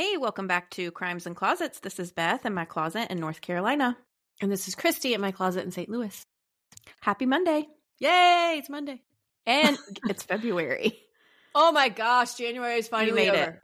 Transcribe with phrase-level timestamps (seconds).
[0.00, 1.80] Hey, welcome back to Crimes and Closets.
[1.80, 3.98] This is Beth in my closet in North Carolina.
[4.40, 5.90] And this is Christy in my closet in St.
[5.90, 6.24] Louis.
[7.02, 7.68] Happy Monday.
[7.98, 9.02] Yay, it's Monday.
[9.44, 9.76] And
[10.08, 10.98] it's February.
[11.54, 13.42] Oh my gosh, January is finally made over.
[13.42, 13.60] it.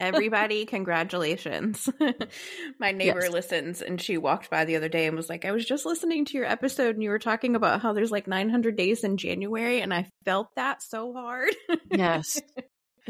[0.00, 1.88] Everybody, congratulations.
[2.80, 3.30] my neighbor Yes.
[3.32, 6.24] listens and she walked by the other day and was like, I was just listening
[6.24, 9.82] to your episode and you were talking about how there's like 900 days in January
[9.82, 11.54] and I felt that so hard.
[11.92, 12.40] Yes.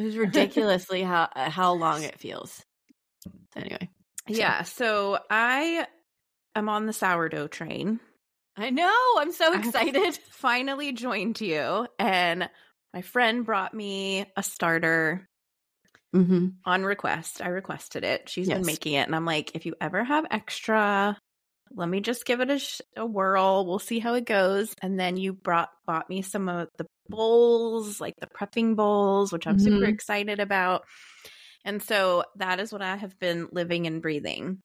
[0.00, 2.62] It was ridiculously how uh, how long it feels.
[3.54, 3.90] Anyway,
[4.26, 4.62] yeah.
[4.62, 5.86] So I
[6.54, 8.00] am on the sourdough train.
[8.56, 8.94] I know.
[9.18, 10.18] I'm so I excited.
[10.30, 12.48] finally joined you and
[12.94, 15.26] my friend brought me a starter
[16.14, 16.48] Mm-hmm.
[16.64, 17.40] on request.
[17.40, 18.28] I requested it.
[18.28, 21.16] She's been making it and I'm like if you ever have extra
[21.72, 23.64] let me just give it a, sh- a whirl.
[23.64, 24.74] We'll see how it goes.
[24.82, 29.46] And then you brought bought me some of the bowls, like the prepping bowls, which
[29.46, 29.88] I'm super Mhm.
[29.88, 30.84] excited about.
[31.64, 34.60] And so that is what I have been living and breathing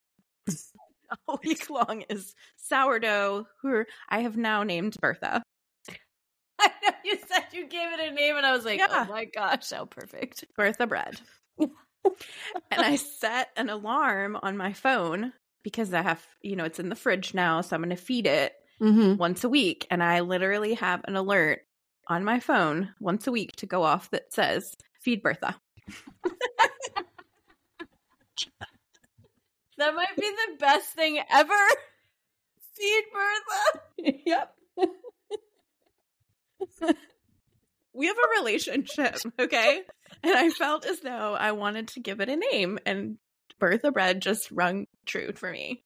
[1.27, 5.43] all week long is sourdough, who I have now named Bertha.
[6.59, 8.87] I know you said you gave it a name, and I was like, Yeah.
[8.89, 10.45] oh my gosh, how perfect.
[10.55, 11.19] Bertha bread.
[11.59, 11.71] and
[12.71, 16.95] I set an alarm on my phone because I have, you know, it's in the
[16.95, 19.15] fridge now, so I'm going to feed it Mm-hmm.
[19.15, 19.87] once a week.
[19.89, 21.61] And I literally have an alert
[22.07, 25.55] on my phone once a week to go off that says, feed Bertha.
[29.77, 31.53] That might be the best thing ever.
[32.75, 33.81] Feed Bertha.
[34.25, 34.55] yep.
[37.93, 39.81] we have a relationship, okay?
[40.23, 43.17] And I felt as though I wanted to give it a name, and
[43.59, 45.83] Bertha Bread just rung true for me.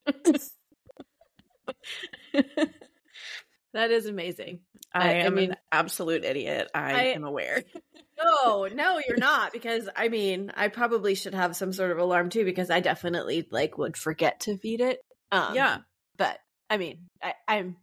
[3.74, 4.62] That is amazing.
[4.94, 6.70] I, I- am mean- an absolute idiot.
[6.74, 7.64] I, I- am aware.
[8.22, 9.54] No, no, you're not.
[9.54, 13.48] Because I mean, I probably should have some sort of alarm too, because I definitely
[13.50, 15.00] like would forget to feed it.
[15.32, 15.78] Um, yeah.
[16.18, 16.38] but
[16.70, 17.78] I mean, I, I'm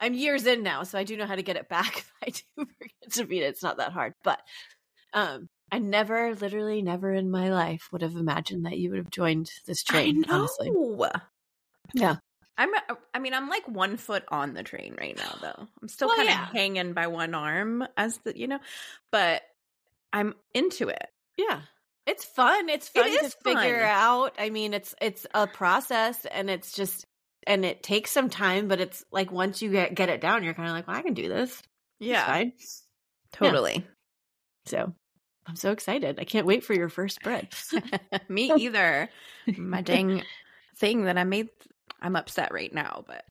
[0.00, 2.26] I'm years in now, so I do know how to get it back if I
[2.30, 3.46] do forget to feed it.
[3.46, 4.38] It's not that hard, but
[5.12, 9.10] um, I never, literally, never in my life would have imagined that you would have
[9.10, 10.22] joined this train.
[10.28, 10.38] I know.
[10.38, 10.70] Honestly,
[11.94, 12.16] Yeah.
[12.60, 15.66] I'm uh, I mean I'm like one foot on the train right now though.
[15.80, 16.48] I'm still Well, kind of yeah.
[16.52, 18.58] hanging by one arm as the you know,
[19.10, 19.42] but
[20.12, 21.06] I'm into it.
[21.38, 21.60] yeah,
[22.06, 22.68] it's fun.
[22.68, 23.88] It's fun to is figure fun.
[23.88, 24.34] out.
[24.38, 27.06] I mean, it's it's a process, and it's just
[27.46, 30.54] and it takes some time, but it's like once you get get it down, you're
[30.54, 31.62] kind of like, well, I can do this.
[31.98, 32.44] Yeah,
[33.32, 33.86] totally.
[34.66, 34.92] So
[35.46, 36.18] I'm so excited.
[36.20, 37.48] I can't wait for your first bread.
[38.28, 39.08] Me either.
[39.56, 40.22] My dang
[40.76, 41.48] thing that I made
[42.00, 43.24] I'm upset right now, but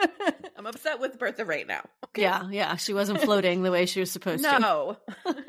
[0.56, 1.80] I'm upset with Bertha right now.
[2.06, 2.22] Okay?
[2.22, 2.76] Yeah, yeah.
[2.76, 4.58] She wasn't floating the way she was supposed to.
[4.58, 4.96] No.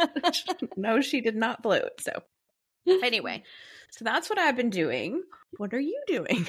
[0.78, 2.00] no, she did not float.
[2.00, 2.24] So
[2.88, 3.44] anyway,
[3.92, 5.22] so that's what I've been doing.
[5.58, 6.48] What are you doing?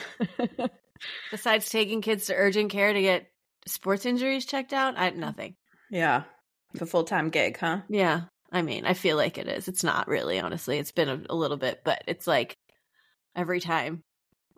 [1.31, 3.27] Besides taking kids to urgent care to get
[3.67, 5.57] sports injuries checked out, I nothing.
[5.91, 6.23] yeah.
[6.75, 7.81] The full time gig, huh?
[7.89, 8.23] Yeah.
[8.51, 9.69] I mean, I feel like it is.
[9.69, 10.79] It's not really, honestly.
[10.79, 12.57] It's been a, a little bit, but it's like
[13.37, 14.03] every time.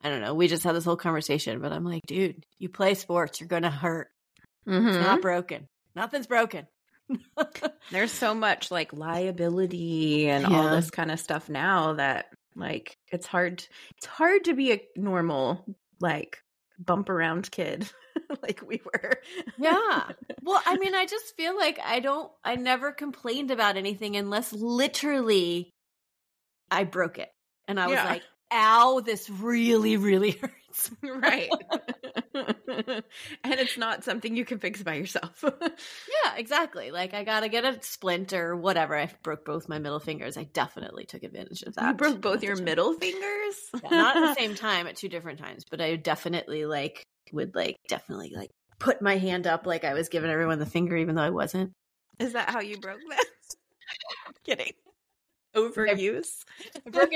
[0.03, 0.35] I don't know.
[0.35, 3.71] We just had this whole conversation, but I'm like, dude, you play sports, you're gonna
[3.71, 4.09] hurt.
[4.69, 4.89] Mm-hmm.
[4.89, 5.69] It's not broken.
[5.95, 6.67] Nothing's broken.
[7.91, 13.27] There's so much like liability and all this kind of stuff now that like it's
[13.27, 13.65] hard
[13.97, 15.65] it's hard to be a normal
[16.01, 16.39] like
[16.79, 17.89] bump around kid
[18.43, 19.13] like we were.
[19.57, 20.03] Yeah.
[20.43, 24.53] Well, I mean, I just feel like I don't, I never complained about anything unless
[24.53, 25.71] literally
[26.71, 27.31] I broke it.
[27.69, 28.05] And I was Yeah.
[28.05, 30.91] like, ow, this really, really hurts.
[31.03, 31.51] right.
[32.35, 33.03] and
[33.45, 35.43] it's not something you can fix by yourself.
[36.25, 36.91] Yeah, exactly.
[36.91, 38.97] Like, I got to get a splint or whatever.
[38.97, 40.37] I broke both my middle fingers.
[40.37, 41.87] I definitely took advantage of that.
[41.89, 42.65] you broke both your At the time.
[42.65, 43.57] middle fingers?
[43.83, 47.55] Yeah, not at the same time, at two different times, but I definitely, like, would,
[47.55, 51.15] like, definitely, like, put my hand up like I was giving everyone the finger, even
[51.15, 51.73] though I wasn't.
[52.19, 53.25] Is that how you broke that?
[54.45, 54.73] Kidding.
[55.57, 56.45] Overuse.
[56.87, 57.11] I broke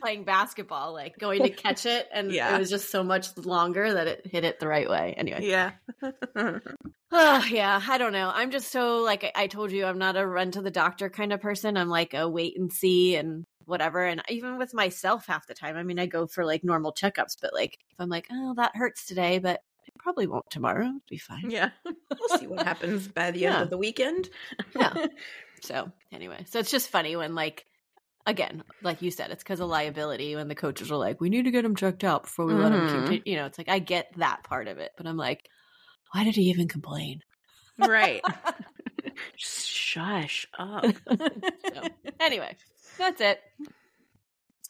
[0.00, 2.54] playing basketball, like going to catch it, and Yeah.
[2.54, 5.14] it was just so much longer that it hit it the right way.
[5.16, 5.72] Anyway, Yeah.
[6.36, 6.60] oh,
[7.50, 8.30] yeah, I don't know.
[8.34, 11.08] I'm just so like I- I told you, I'm not a run to the doctor
[11.10, 11.76] kind of person.
[11.76, 14.04] I'm like a wait and see and whatever.
[14.04, 17.36] And even with myself, half the time, I mean, I go for like normal checkups,
[17.40, 20.86] but like if I'm like, oh, that hurts today, but it probably won't tomorrow.
[20.86, 21.50] It'll be fine.
[21.50, 21.70] yeah.
[21.84, 23.62] We'll see what happens by the end Yeah.
[23.62, 24.28] of the weekend.
[24.78, 25.06] Yeah.
[25.62, 27.64] So anyway, so it's just funny when like
[28.26, 30.34] again, like you said, it's because of liability.
[30.36, 32.72] When the coaches are like, "We need to get him checked out before we let
[32.72, 32.90] him," Mhm.
[32.92, 33.22] continue.
[33.26, 35.48] you know, it's like I get that part of it, but I'm like,
[36.12, 37.22] why did he even complain?
[37.78, 38.22] right.
[39.36, 40.84] Shush up.
[41.08, 41.82] so,
[42.20, 42.56] anyway,
[42.98, 43.40] that's it.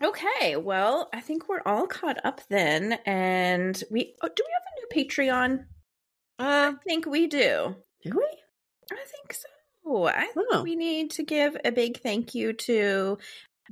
[0.02, 4.62] Okay, well, I think we're all caught up then, and we oh, do we have
[4.67, 5.59] a new Patreon?
[6.38, 7.76] Uh, I think we do.
[8.02, 8.26] do we?
[8.93, 9.49] I think so.
[10.06, 10.62] I think Oh.
[10.62, 13.19] we need to give a big thank you to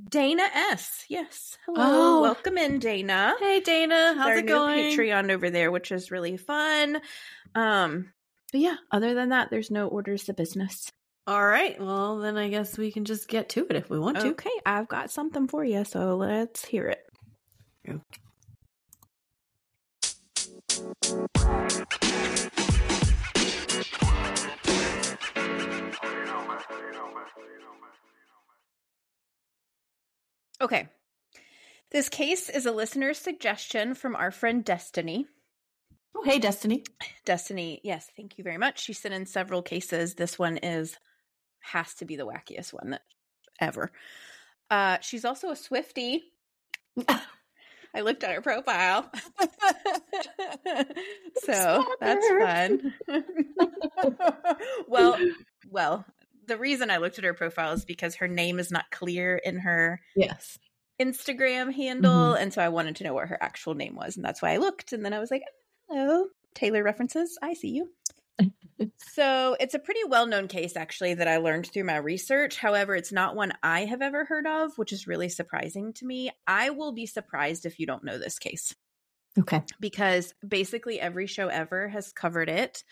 [0.03, 1.05] Dana S.
[1.09, 2.21] Yes, hello, Oh.
[2.21, 3.35] welcome in, Dana.
[3.39, 4.97] Hey, Dana, how's our it going?
[4.97, 6.99] Patreon over there, which is really fun.
[7.53, 8.11] Um,
[8.51, 10.91] but yeah, other than that, there's no orders of business.
[11.27, 11.79] All right.
[11.79, 14.27] Well, then I guess we can just get to it if we want to.
[14.31, 17.01] Okay, I've got something for you, so let's hear it.
[17.87, 18.01] Okay.
[31.91, 35.27] This case is a listener's suggestion from our friend Destiny.
[36.15, 36.83] Oh, hey, Destiny.
[37.25, 38.81] Destiny, yes, thank you very much.
[38.81, 40.15] She sent in several cases.
[40.15, 40.97] This one is
[41.61, 43.01] has to be the wackiest one that
[43.59, 43.91] ever.
[44.69, 46.23] Uh, she's also a Swifty.
[47.07, 49.09] I looked at her profile.
[51.43, 52.93] so that's fun.
[54.87, 55.17] well,
[55.69, 56.05] well,
[56.47, 59.57] the reason I looked at her profile is because her name is not clear in
[59.59, 60.57] her Yes.
[61.01, 62.11] Instagram handle.
[62.33, 62.41] Mm-hmm.
[62.41, 64.15] And so I wanted to know what her actual name was.
[64.15, 64.93] And that's why I looked.
[64.93, 65.43] And then I was like,
[65.89, 67.37] oh, hello, Taylor references.
[67.41, 67.89] I see you.
[68.97, 72.57] so it's a pretty well known case, actually, that I learned through my research.
[72.57, 76.31] However, it's not one I have ever heard of, which is really surprising to me.
[76.47, 78.73] I will be surprised if you don't know this case
[79.39, 79.61] Okay.
[79.79, 82.83] because basically every show ever has covered it.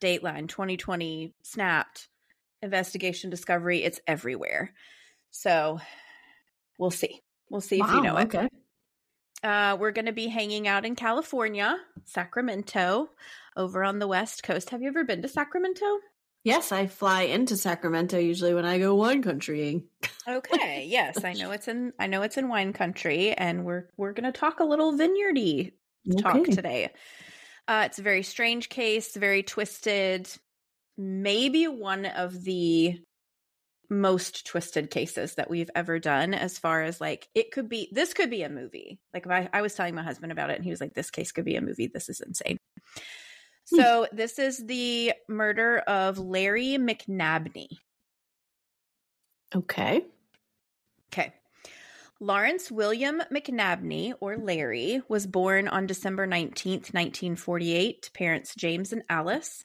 [0.00, 2.08] Dateline, 2020, Snapped,
[2.62, 4.72] Investigation Discovery, it's everywhere.
[5.30, 5.80] So
[6.78, 7.20] we'll see.
[7.50, 8.34] We'll see if you know it.
[8.34, 8.48] Okay.
[9.42, 13.08] Uh, we're going to be hanging out in California, Sacramento,
[13.56, 14.70] over on the West Coast.
[14.70, 15.86] Have you ever been to Sacramento?
[16.44, 19.84] Yes, I fly into Sacramento usually when I go wine countrying.
[20.26, 24.12] Okay, yes, I know it's in I know it's in wine country, and we're we're
[24.12, 25.72] going to talk a little vineyardy
[26.20, 26.90] talk today.
[27.66, 30.30] Uh, it's a very strange case, very twisted,
[30.98, 32.98] maybe one of the
[33.90, 38.12] most twisted cases that we've ever done as far as like it could be this
[38.12, 40.64] could be a movie like if I, I was telling my husband about it and
[40.64, 42.58] he was like this case could be a movie this is insane
[43.70, 43.76] hmm.
[43.76, 47.68] so this is the murder of larry mcnabney
[49.54, 50.04] Okay.
[51.12, 51.32] Okay.
[52.20, 59.02] Lawrence William McNabney, or Larry, was born on December 19th, 1948, to parents James and
[59.08, 59.64] Alice.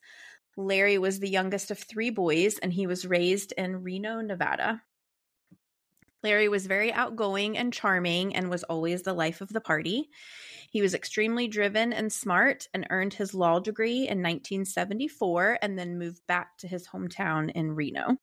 [0.56, 4.84] Larry was the youngest of three boys, and he was raised in Reno, Nevada.
[6.24, 10.10] Larry was very outgoing and charming and was always the life of the party.
[10.70, 15.98] He was extremely driven and smart and earned his law degree in 1974 and then
[15.98, 18.18] moved back to his hometown in Reno.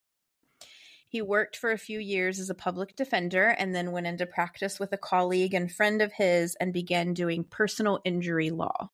[1.08, 4.78] He worked for a few years as a public defender and then went into practice
[4.78, 8.90] with a colleague and friend of his and began doing personal injury law.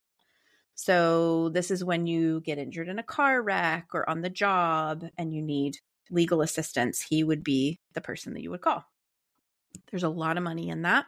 [0.77, 5.05] So, this is when you get injured in a car wreck or on the job
[5.19, 5.79] and you need
[6.11, 7.01] legal assistance.
[7.01, 8.85] He would be the person that you would call.
[9.91, 11.07] There's a lot of money in that.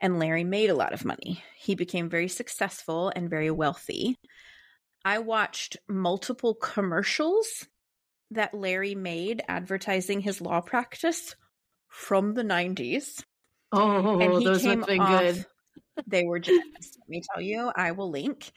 [0.00, 1.42] And Larry made a lot of money.
[1.56, 4.16] He became very successful and very wealthy.
[5.04, 7.66] I watched multiple commercials
[8.30, 11.34] that Larry made advertising his law practice
[11.88, 13.22] from the 90s.
[13.72, 15.44] Oh, And he those came have been off- good.
[16.06, 16.60] They were just,
[16.98, 18.52] let me tell you, I will link.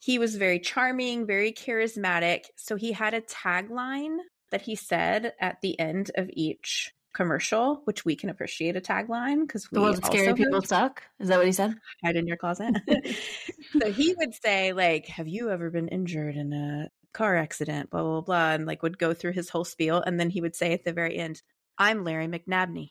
[0.00, 2.46] He was very charming, very charismatic.
[2.56, 4.18] So he had a tagline
[4.50, 9.46] that he said at the end of each commercial, which we can appreciate a tagline
[9.46, 11.02] because we The ones scary people suck.
[11.20, 11.74] Is that what he said?
[12.04, 12.74] hide in your closet.
[13.80, 17.90] so he would say, like, have you ever been injured in a car accident?
[17.90, 18.52] Blah, blah, blah.
[18.52, 20.00] And like would go through his whole spiel.
[20.00, 21.42] And then he would say at the very end,
[21.78, 22.90] I'm Larry McNabney.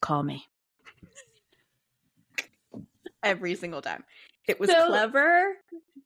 [0.00, 0.46] Call me.
[3.26, 4.04] Every single time.
[4.46, 5.56] It was So- clever,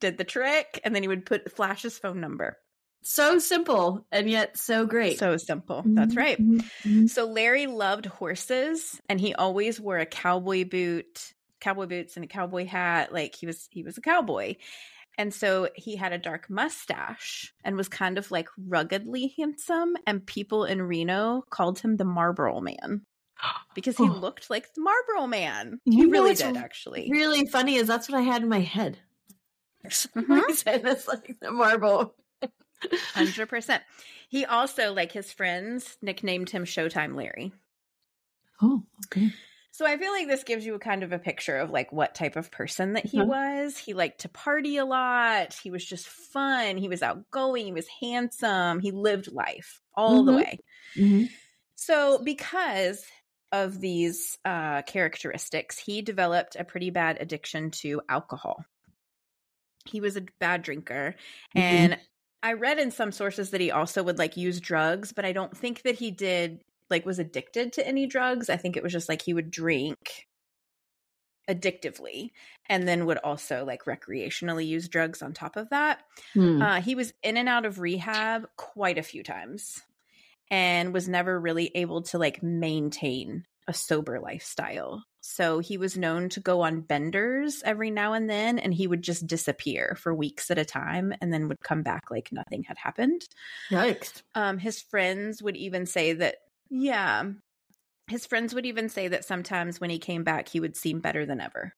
[0.01, 2.59] did the trick, and then he would put flash his phone number.
[3.03, 5.19] So simple and yet so great.
[5.19, 5.83] So simple.
[5.87, 6.39] That's right.
[6.39, 7.09] mhm, mhm.
[7.09, 12.29] So Larry loved horses and he always wore a cowboy boot, cowboy boots and a
[12.29, 13.11] cowboy hat.
[13.11, 14.57] Like he was he was a cowboy.
[15.17, 20.25] And so he had a dark mustache and was kind of like ruggedly handsome and
[20.27, 23.07] people in Reno called him the Marlboro man
[23.75, 24.13] because he Oh.
[24.13, 25.81] looked like the Marlboro man.
[25.85, 27.09] He know really did actually.
[27.11, 28.99] Really funny is that's what I had in my head.
[29.85, 30.43] Mhm.
[30.49, 32.15] It's like the marble.
[33.15, 33.83] Hundred percent.
[34.29, 37.53] He also, like his friends, nicknamed him Showtime Larry.
[38.63, 39.31] Oh, okay.
[39.73, 42.15] So I feel like this gives you a kind of a picture of like what
[42.15, 43.27] type of person that he Mhm.
[43.27, 43.79] was.
[43.79, 45.55] He liked to party a lot.
[45.55, 46.77] He was just fun.
[46.77, 47.65] He was outgoing.
[47.67, 48.81] He was handsome.
[48.81, 50.37] He lived life all the Mhm.
[50.37, 50.59] way.
[50.97, 51.25] Mm-hmm.
[51.77, 53.07] So because
[53.53, 58.65] of these uh, characteristics, he developed a pretty bad addiction to alcohol.
[59.85, 61.15] He was a bad drinker.
[61.57, 61.59] Mm-hmm.
[61.59, 61.99] And
[62.43, 65.57] I read in some sources that he also would like use drugs, but I don't
[65.57, 68.51] think that he did like was addicted to any drugs.
[68.51, 70.27] I think it was just like he would drink
[71.49, 72.31] addictively
[72.69, 76.03] and then would also like recreationally use drugs on top of that.
[76.35, 76.63] Hmm.
[76.63, 79.83] Uh, he was in and out of rehab quite a few times
[80.51, 85.05] and was never really able to like maintain a sober lifestyle.
[85.21, 89.03] So he was known to go on benders every now and then and he would
[89.03, 92.79] just disappear for weeks at a time and then would come back like nothing had
[92.79, 93.23] happened.
[93.71, 94.23] Yikes.
[94.35, 96.37] Um his friends would even say that
[96.71, 97.25] yeah,
[98.09, 101.27] his friends would even say that sometimes when he came back he would seem better
[101.27, 101.73] than ever.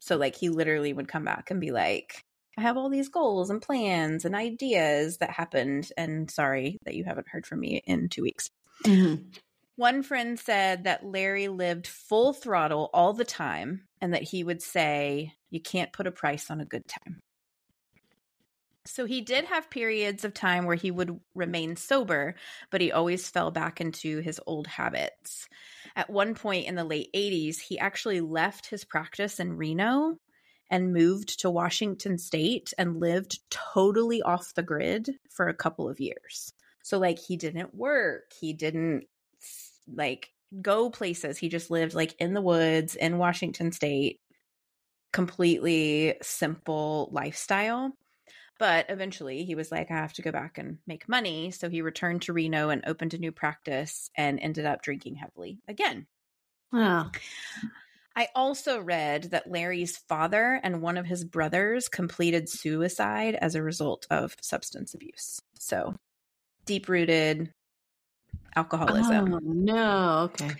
[0.00, 2.24] So like he literally would come back and be like
[2.56, 7.04] I have all these goals and plans and ideas that happened and sorry that you
[7.04, 8.50] haven't heard from me in 2 weeks.
[8.84, 9.36] Mhm.
[9.76, 14.62] One friend said that Larry lived full throttle all the time and that he would
[14.62, 17.20] say, You can't put a price on a good time.
[18.86, 22.36] So he did have periods of time where he would remain sober,
[22.70, 25.48] but he always fell back into his old habits.
[25.96, 30.18] At one point in the late 80s, he actually left his practice in Reno
[30.70, 36.00] and moved to Washington state and lived totally off the grid for a couple of
[36.00, 36.52] years.
[36.82, 39.06] So, like, he didn't work, he didn't
[39.92, 40.30] like
[40.62, 41.38] go places.
[41.38, 44.20] He just lived like in the woods in Washington state,
[45.12, 47.92] completely simple lifestyle.
[48.58, 51.50] But eventually he was like, I have to go back and make money.
[51.50, 55.60] So he returned to Reno and opened a new practice and ended up drinking heavily
[55.68, 56.06] again.
[56.72, 57.10] Oh.
[58.16, 63.62] I also read that Larry's father and one of his brothers completed suicide as a
[63.62, 65.38] result of substance abuse.
[65.58, 65.94] So
[66.64, 67.52] deep rooted
[68.56, 69.34] alcoholism.
[69.34, 70.18] Oh, no.
[70.32, 70.50] Okay.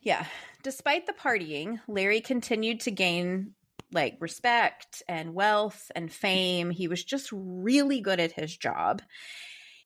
[0.00, 0.24] Yeah.
[0.62, 3.52] Despite the partying, Larry continued to gain
[3.92, 6.70] like respect and wealth and fame.
[6.70, 9.02] He was just really good at his job.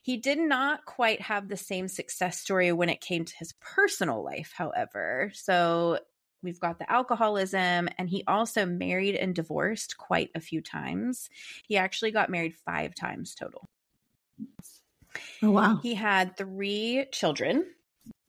[0.02, 4.22] He did not quite have the same success story when it came to his personal
[4.22, 5.32] life, however.
[5.34, 5.98] So
[6.46, 11.28] we've got the alcoholism, and he also married and divorced quite a few times.
[11.66, 13.68] He actually got married five times total.
[15.42, 15.80] Oh, wow.
[15.82, 17.66] He had three children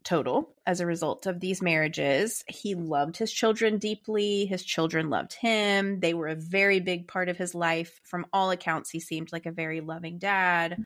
[0.04, 2.44] total as a result of these marriages.
[2.48, 4.46] He loved his children deeply.
[4.46, 6.00] His children loved him.
[6.00, 8.00] They were a very big part of his life.
[8.04, 10.84] From all accounts, he seemed like a very loving dad,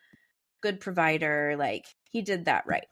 [0.61, 1.55] good provider.
[1.57, 2.87] Like he did that right.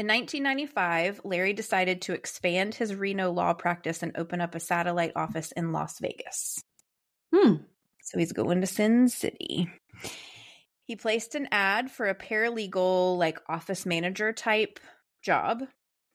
[0.00, 5.12] In 1995, Larry decided to expand his Reno law practice and open up a satellite
[5.14, 6.64] office in Las Vegas.
[7.34, 7.56] Hmm.
[8.04, 9.68] So he's going to Sin City.
[10.84, 14.80] He placed an ad for a paralegal, like office manager type
[15.22, 15.64] job.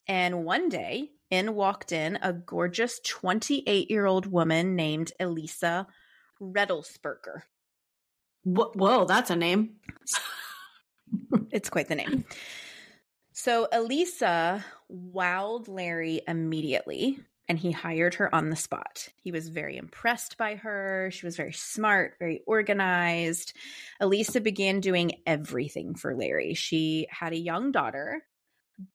[0.08, 5.86] And one day, in walked in a gorgeous 28 year old woman named Elisa
[6.42, 7.44] Redelsberger.
[8.46, 9.76] Wh- Whoa, that's a name.
[11.52, 12.26] It's quite the name.
[13.46, 19.10] So Elisa wowed Larry immediately and he hired her on the spot.
[19.22, 21.12] He was very impressed by her.
[21.12, 23.54] She was very smart, very organized.
[24.00, 26.56] Elisa began doing everything for Larry.
[26.56, 28.24] She had a young daughter,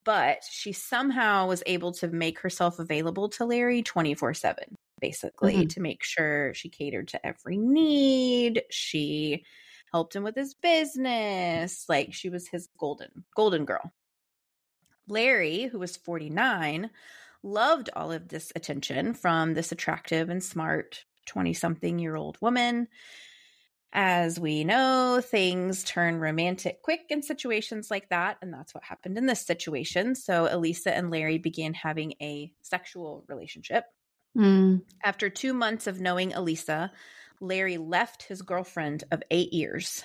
[0.02, 5.68] but she somehow was able to make herself available to Larry 24 7, basically, Mhm.
[5.68, 8.64] to make sure she catered to every need.
[8.68, 9.44] She
[9.92, 11.88] helped him with his business.
[11.88, 13.92] Like she was his golden, golden girl.
[15.10, 16.90] Larry, who was 49,
[17.42, 22.88] loved all of this attention from this attractive and smart 20 something year old woman.
[23.92, 29.18] As we know, things turn romantic quick in situations like that, and that's what happened
[29.18, 30.14] in this situation.
[30.14, 33.86] So, Elisa and Larry began having a sexual relationship.
[34.36, 34.76] Hmm.
[35.02, 36.92] After two months of knowing Elisa,
[37.40, 40.04] Larry left his girlfriend of eight years,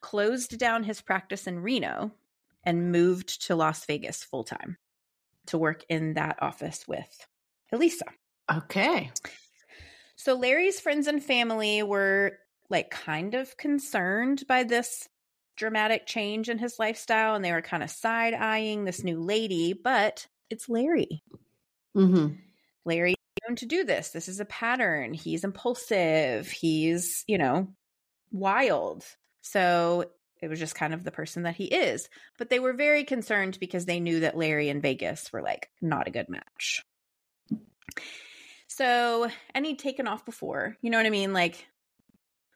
[0.00, 2.12] closed down his practice in Reno,
[2.68, 4.76] and moved to Las Vegas full time
[5.46, 7.26] to work in that office with
[7.72, 8.04] Elisa.
[8.52, 9.10] Okay.
[10.16, 15.08] So Larry's friends and family were like kind of concerned by this
[15.56, 19.72] dramatic change in his lifestyle and they were kind of side eyeing this new lady,
[19.72, 21.22] but it's Larry.
[21.96, 22.34] Mm-hmm.
[22.84, 23.14] Larry
[23.48, 24.10] known to do this.
[24.10, 25.14] This is a pattern.
[25.14, 26.50] He's impulsive.
[26.50, 27.68] He's, you know,
[28.30, 29.06] wild.
[29.40, 32.08] So it was just kind of the person that he is.
[32.38, 36.08] But they were very concerned because they knew that Larry and Vegas were like not
[36.08, 36.82] a good match.
[38.68, 41.32] So, and he'd taken off before, you know what I mean?
[41.32, 41.66] Like,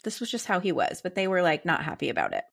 [0.04, 2.44] this was just how he was, but they were like not happy about it.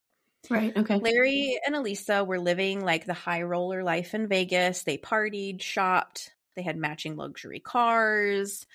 [0.50, 0.76] Right.
[0.76, 0.98] Okay.
[0.98, 4.84] Larry and Elisa were living like the high roller life in Vegas.
[4.84, 8.66] They partied, shopped, they had matching luxury cars.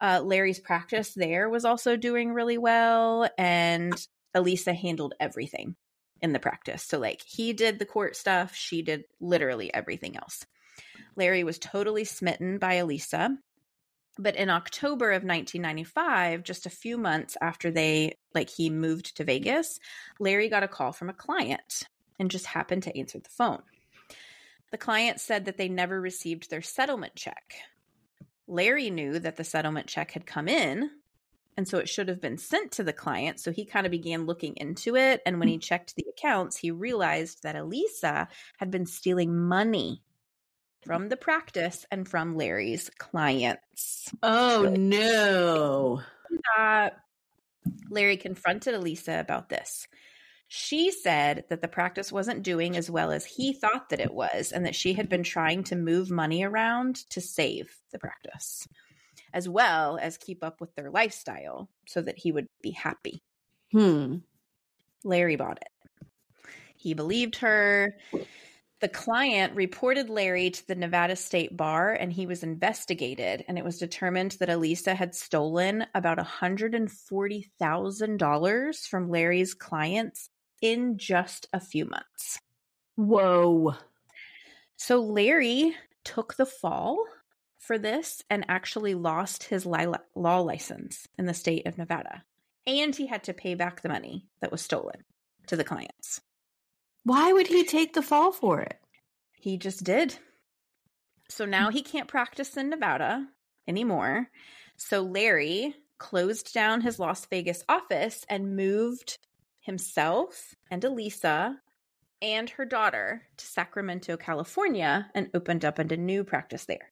[0.00, 3.94] Uh, Larry's practice there was also doing really well, and
[4.34, 5.74] Elisa handled everything
[6.26, 6.82] in the practice.
[6.82, 10.44] So, like, he did the court stuff, she did literally everything else.
[11.16, 13.38] Larry was totally smitten by Elisa.
[14.18, 19.24] But in October of 1995, just a few months after they, like, he moved to
[19.24, 19.78] Vegas,
[20.18, 21.82] Larry got a call from a client
[22.18, 23.62] and just happened to answer the phone.
[24.70, 27.54] The client said that they never received their settlement check.
[28.48, 30.90] Larry knew that the settlement check had come in,
[31.56, 33.40] and so it should have been sent to the client.
[33.40, 35.22] So he kind of began looking into it.
[35.24, 40.02] And when he checked the accounts, he realized that Elisa had been stealing money
[40.84, 44.12] from the practice and from Larry's clients.
[44.22, 46.02] Oh, no.
[46.58, 46.90] Uh,
[47.90, 49.88] Larry confronted Elisa about this.
[50.48, 54.52] She said that the practice wasn't doing as well as he thought that it was,
[54.52, 58.68] and that she had been trying to move money around to save the practice,
[59.36, 63.22] as well as keep up with their lifestyle so that he would be happy.
[63.70, 64.16] Hmm.
[65.04, 65.68] Larry bought it.
[66.74, 67.98] He believed her.
[68.80, 73.44] The client reported Larry to the Nevada State Bar and he was investigated.
[73.46, 80.30] And it was determined that Elisa had stolen about $140,000 from Larry's clients
[80.62, 82.38] in just a few months.
[82.94, 83.74] Whoa.
[84.76, 87.04] So Larry took the fall
[87.58, 92.24] for this and actually lost his law license in the state of Nevada.
[92.66, 95.04] And he had to pay back the money that was stolen
[95.46, 96.20] to the clients.
[97.04, 98.78] Why would he take the fall for it?
[99.32, 100.16] He just did.
[101.28, 101.74] So now hmm.
[101.74, 103.26] he can't practice in Nevada
[103.68, 104.28] anymore.
[104.76, 109.18] So Larry closed down his Las Vegas office and moved
[109.60, 111.58] himself and Elisa
[112.22, 116.90] and her daughter to Sacramento, California, and opened up a new practice there.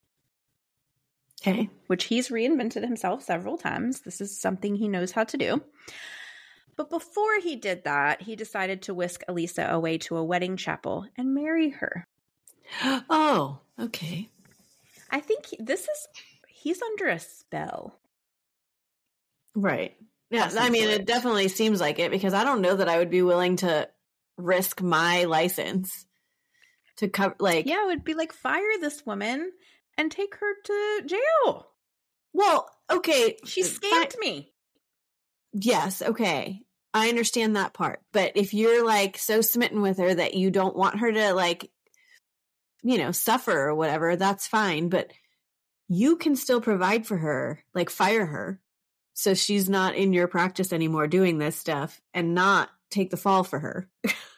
[1.47, 1.69] Okay.
[1.89, 4.01] Which he's reinvented himself several times.
[4.01, 5.63] This is something he knows how to do.
[6.77, 11.07] But before he did that, he decided to whisk Elisa away to a wedding chapel
[11.17, 12.07] and marry her.
[13.11, 14.31] Oh, okay.
[15.11, 16.09] I think this is,
[16.49, 17.99] he's under a spell.
[19.55, 19.95] Right.
[20.31, 23.11] Yeah, I mean, it definitely seems like it because I don't know that I would
[23.11, 23.89] be willing to
[24.39, 26.07] risk my license
[26.97, 29.53] to cover, like, Yeah, it would be like fire this woman
[29.97, 31.69] and take her to jail.
[32.33, 33.37] well, okay.
[33.45, 34.53] She fi- scammed me.
[35.53, 36.63] Yes, okay.
[36.93, 38.01] I understand that part.
[38.13, 41.71] But if you're like so smitten with her that you don't want her to like
[42.87, 45.11] you know, suffer or whatever, that's fine, but
[45.89, 48.61] you can still provide for her, like fire her
[49.15, 53.45] so she's not in your practice anymore doing this stuff and not take the fall
[53.45, 53.89] for her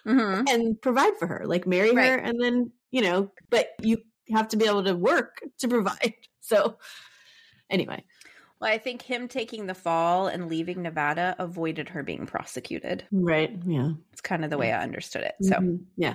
[0.04, 3.98] hmm and provide for her, like marry her and then, you know, but you
[4.30, 6.14] have to be able to work to provide.
[6.40, 6.78] So
[7.70, 8.04] anyway,
[8.60, 13.04] Well, I think him taking the fall and leaving Nevada avoided her being prosecuted.
[13.12, 13.52] right.
[13.66, 13.90] Yeah.
[14.12, 15.34] It's kind of the way I understood it.
[15.42, 15.84] So, Mhm.
[15.96, 16.14] yeah.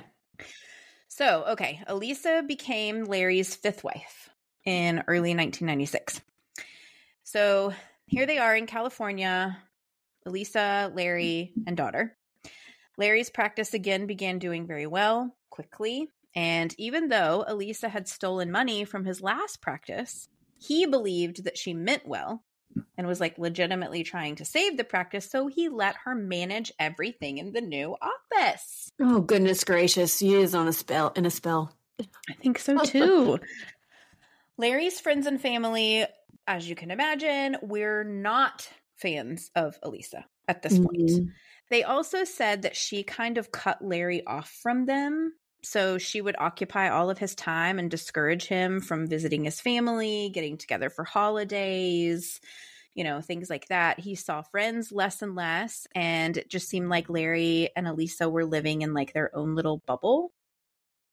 [1.07, 4.29] so okay, Elisa became Larry's fifth wife
[4.65, 6.21] in early 1996.
[7.23, 7.73] So
[8.07, 9.57] here they are in California,
[10.25, 12.17] Elisa, Larry, and daughter.
[12.97, 16.09] Larry's practice again began doing very well quickly.
[16.35, 21.73] And even though Elisa had stolen money from his last practice, he believed that she
[21.73, 22.43] meant well
[22.97, 25.29] and was like legitimately trying to save the practice.
[25.29, 28.89] So he let her manage everything in the new office.
[29.01, 31.75] Oh goodness gracious, he is on a spell in a spell.
[32.29, 33.39] I think so too.
[34.57, 36.05] Larry's friends and family,
[36.47, 41.09] as you can imagine, we're not fans of Elisa at this point.
[41.09, 41.27] Mhm.
[41.69, 45.33] They also said that she kind of cut Larry off from them.
[45.63, 50.29] So she would occupy all of his time and discourage him from visiting his family,
[50.33, 52.39] getting together for holidays,
[52.95, 53.99] you know, things like that.
[53.99, 55.87] He saw friends less and less.
[55.95, 59.79] And it just seemed like Larry and Elisa were living in like their own little
[59.87, 60.33] bubble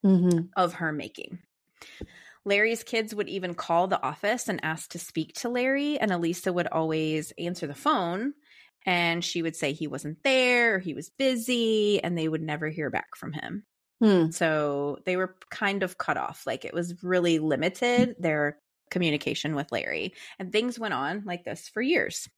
[0.03, 0.49] Mhm.
[0.57, 1.39] of her making.
[2.45, 6.53] Larry's kids would even call the office and ask to speak to Larry, and Elisa
[6.53, 8.35] would always answer the phone
[8.87, 12.69] and she would say he wasn't there or he was busy, and they would never
[12.69, 13.67] hear back from him.
[14.01, 14.31] Hmm.
[14.31, 16.47] So they were kind of cut off.
[16.47, 18.59] Like it was really limited, their
[18.91, 20.15] communication with Larry.
[20.39, 22.29] And things went on like this for years.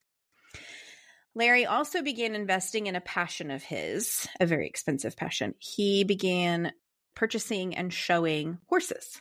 [1.34, 5.54] Larry also began investing in a passion of his, a very expensive passion.
[5.58, 6.72] He began
[7.14, 9.20] purchasing and showing horses.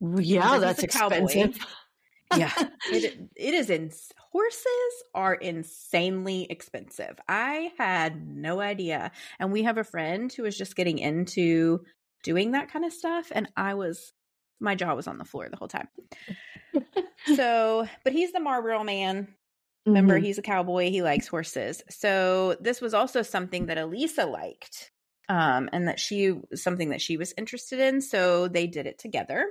[0.00, 1.58] Yeah, that's expensive.
[2.30, 2.52] Yeah,
[2.88, 3.04] it,
[3.36, 7.18] it is in horses are insanely expensive.
[7.28, 9.12] I had no idea.
[9.38, 11.84] And we have a friend who was just getting into
[12.22, 13.28] doing that kind of stuff.
[13.32, 14.12] And I was,
[14.60, 15.88] my jaw was on the floor the whole time.
[17.34, 19.34] so, but he's the Marlboro man.
[19.94, 20.20] Remember, Mhm.
[20.20, 20.90] he's a cowboy.
[20.90, 21.82] He likes horses.
[21.90, 24.92] So this was also something that Elisa liked,
[25.28, 28.00] um, and that she something that she was interested in.
[28.00, 29.46] So they did it together.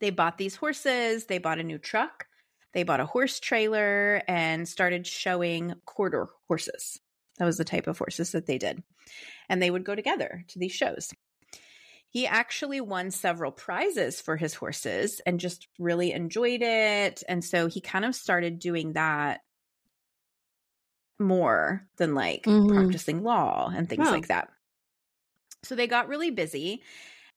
[0.00, 1.26] They bought these horses.
[1.26, 2.26] They bought a new truck.
[2.72, 7.00] They bought a horse trailer and started showing quarter horses.
[7.38, 8.82] That was the type of horses that they did,
[9.48, 11.12] and they would go together to these shows.
[12.08, 17.22] He actually won several prizes for his horses and just really enjoyed it.
[17.28, 19.40] And so he kind of started doing that
[21.18, 22.60] more than like Mhm.
[22.66, 24.48] practicing law and things like that.
[25.62, 26.82] So they got really busy.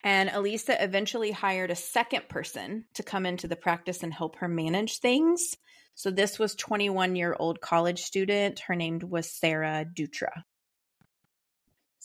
[0.03, 4.49] And Elisa eventually hired a second person to come into the practice and help her
[4.49, 5.55] manage things.
[5.95, 8.59] So this was 21 year old college student.
[8.59, 10.43] Her name was Sarah Dutra.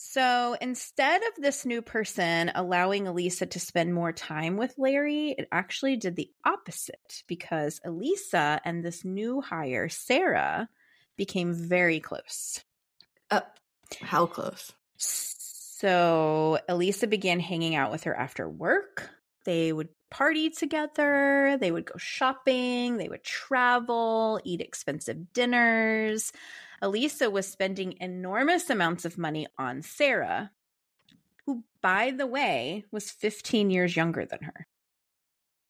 [0.00, 5.48] So instead of this new person allowing Elisa to spend more time with Larry, it
[5.50, 10.68] actually did the opposite because Elisa and this new hire, Sarah,
[11.16, 12.62] became very close.
[13.28, 13.40] Uh,
[14.00, 14.72] how close?
[15.80, 19.10] So Elisa began hanging out with her after work.
[19.44, 26.32] They would party together, they would go shopping, they would travel, eat expensive dinners.
[26.82, 30.50] Elisa was spending enormous amounts of money on Sarah,
[31.46, 34.66] who, by the way, was 15 years younger than her.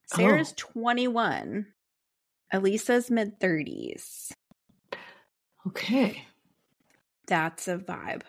[0.06, 1.66] Sarah's 21,
[2.50, 4.32] Elisa's mid 30s.
[5.66, 6.24] Okay.
[7.26, 8.22] That's a vibe.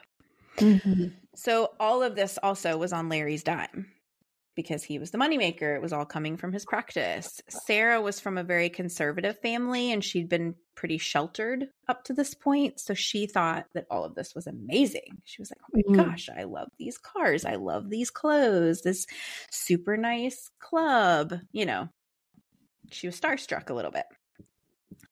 [0.58, 1.14] Mhm.
[1.40, 3.86] So all of this also was on Larry's dime
[4.58, 5.74] because he was the moneymaker.
[5.74, 7.40] It was all coming from his practice.
[7.48, 12.34] Sarah was from a very conservative family and she'd been pretty sheltered up to this
[12.34, 12.82] point.
[12.82, 15.22] So she thought that all of this was amazing.
[15.24, 16.10] She was like, oh my Mhm.
[16.12, 17.46] gosh, I love these cars.
[17.46, 19.06] I love these clothes, this
[19.50, 21.36] super nice club.
[21.54, 21.88] You know,
[22.92, 24.06] she was starstruck a little bit.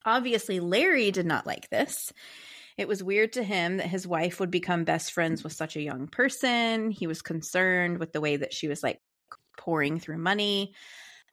[0.04, 2.12] Obviously, Larry did not like this.
[2.78, 5.82] It was weird to him that his wife would become best friends with such a
[5.82, 6.92] young person.
[6.92, 9.02] He was concerned with the way that she was like
[9.58, 10.76] pouring through money.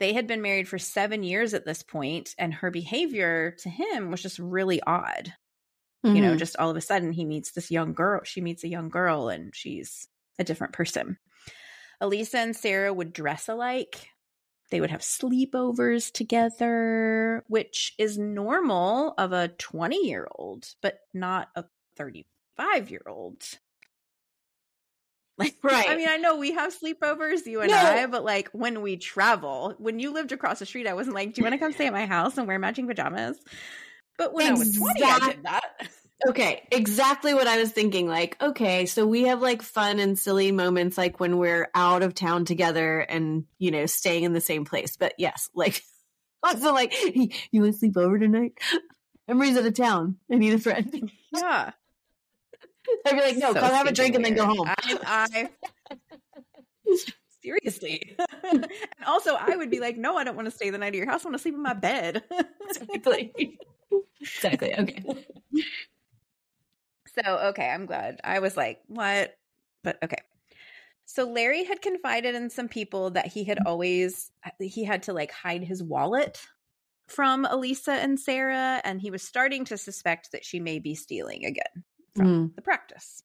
[0.00, 4.10] They had been married for seven years at this point, and her behavior to him
[4.10, 5.34] was just really odd.
[6.12, 6.38] You know, Mhm.
[6.38, 8.22] just all of a sudden he meets this young girl.
[8.24, 11.18] She meets a young girl, and she's a different person.
[12.00, 14.08] Elisa and Sarah would dress alike.
[14.70, 21.48] They would have sleepovers together, which is normal of a 20 year old, but not
[21.54, 21.64] a
[21.96, 23.42] 35 year old.
[25.36, 25.88] Like, Right.
[25.88, 27.76] I mean, I know we have sleepovers, you and No.
[27.76, 31.34] I, but like when we travel, when you lived across the street, I wasn't like,
[31.34, 33.36] do you want to come stay at my house and wear matching pajamas?
[34.16, 35.63] But when I was 20, I did that.
[36.28, 38.08] Okay, exactly what I was thinking.
[38.08, 42.14] Like, okay, so we have like fun and silly moments like when we're out of
[42.14, 44.96] town together and, you know, staying in the same place.
[44.96, 45.82] But yes, like,
[46.42, 48.52] also like, hey, you want to sleep over tonight?
[49.28, 50.16] Emery's out of town.
[50.30, 51.10] I need a friend.
[51.32, 51.72] Yeah.
[53.06, 54.68] I'd be like, no, So come have a drink and then go home.
[54.68, 55.48] I, I
[57.42, 58.16] seriously.
[58.50, 58.66] and
[59.06, 61.06] also, I would be like, no, I don't want to stay the night at your
[61.06, 61.24] house.
[61.24, 62.22] I want to sleep in my bed.
[62.70, 63.58] exactly.
[64.20, 64.74] exactly.
[64.78, 65.02] Okay.
[67.14, 68.20] So, okay, I'm glad.
[68.24, 69.34] I was like, what?
[69.82, 70.18] But okay.
[71.06, 75.30] So Larry had confided in some people that he had always he had to like
[75.30, 76.40] hide his wallet
[77.08, 81.44] from Elisa and Sarah, and he was starting to suspect that she may be stealing
[81.44, 81.84] again.
[82.16, 82.54] from Mm.
[82.56, 83.22] the practice.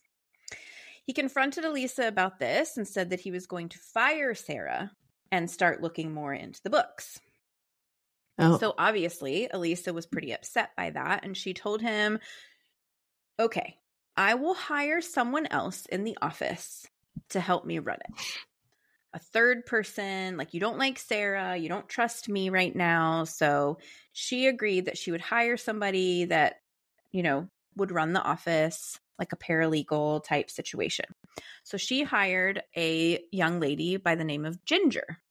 [1.06, 4.92] He confronted Elisa about this and said that he was going to fire Sarah
[5.32, 7.20] and start looking more into the books.
[8.40, 8.58] Oh.
[8.58, 12.20] So obviously, Elisa was pretty upset by that and she told him,
[13.40, 13.78] "Okay,
[14.18, 16.86] I will hire someone else in the office
[17.30, 18.26] to help me run it."
[19.14, 23.24] A third person, like you don't like Sarah, you don't trust me right now.
[23.24, 23.80] So
[24.12, 26.62] she agreed that she would hire somebody that,
[27.12, 31.06] you know, would run the office, like a paralegal type situation.
[31.64, 35.22] So she hired a young lady by the name of Ginger.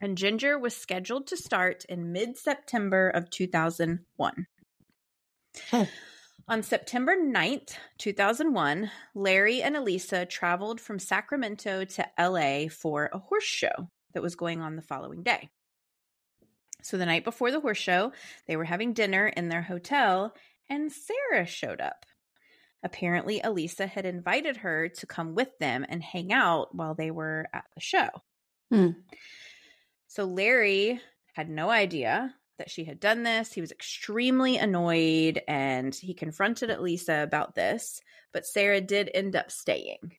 [0.00, 4.46] And Ginger was scheduled to start in mid September of 2001.
[5.70, 5.86] Huh.
[6.48, 13.42] On September 9th, 2001, Larry and Elisa traveled from Sacramento to LA for a horse
[13.42, 15.48] show that was going on the following day.
[16.82, 18.12] So the night before the horse show,
[18.46, 20.36] they were having dinner in their hotel
[20.70, 22.06] and Sarah showed up.
[22.84, 27.48] Apparently, Elisa had invited her to come with them and hang out while they were
[27.52, 28.08] at the show.
[28.70, 28.90] Hmm.
[30.06, 31.00] So Larry
[31.34, 33.52] had no idea that she had done this.
[33.52, 38.00] He was extremely annoyed and he confronted Elisa about this,
[38.32, 40.12] but Sarah did end up staying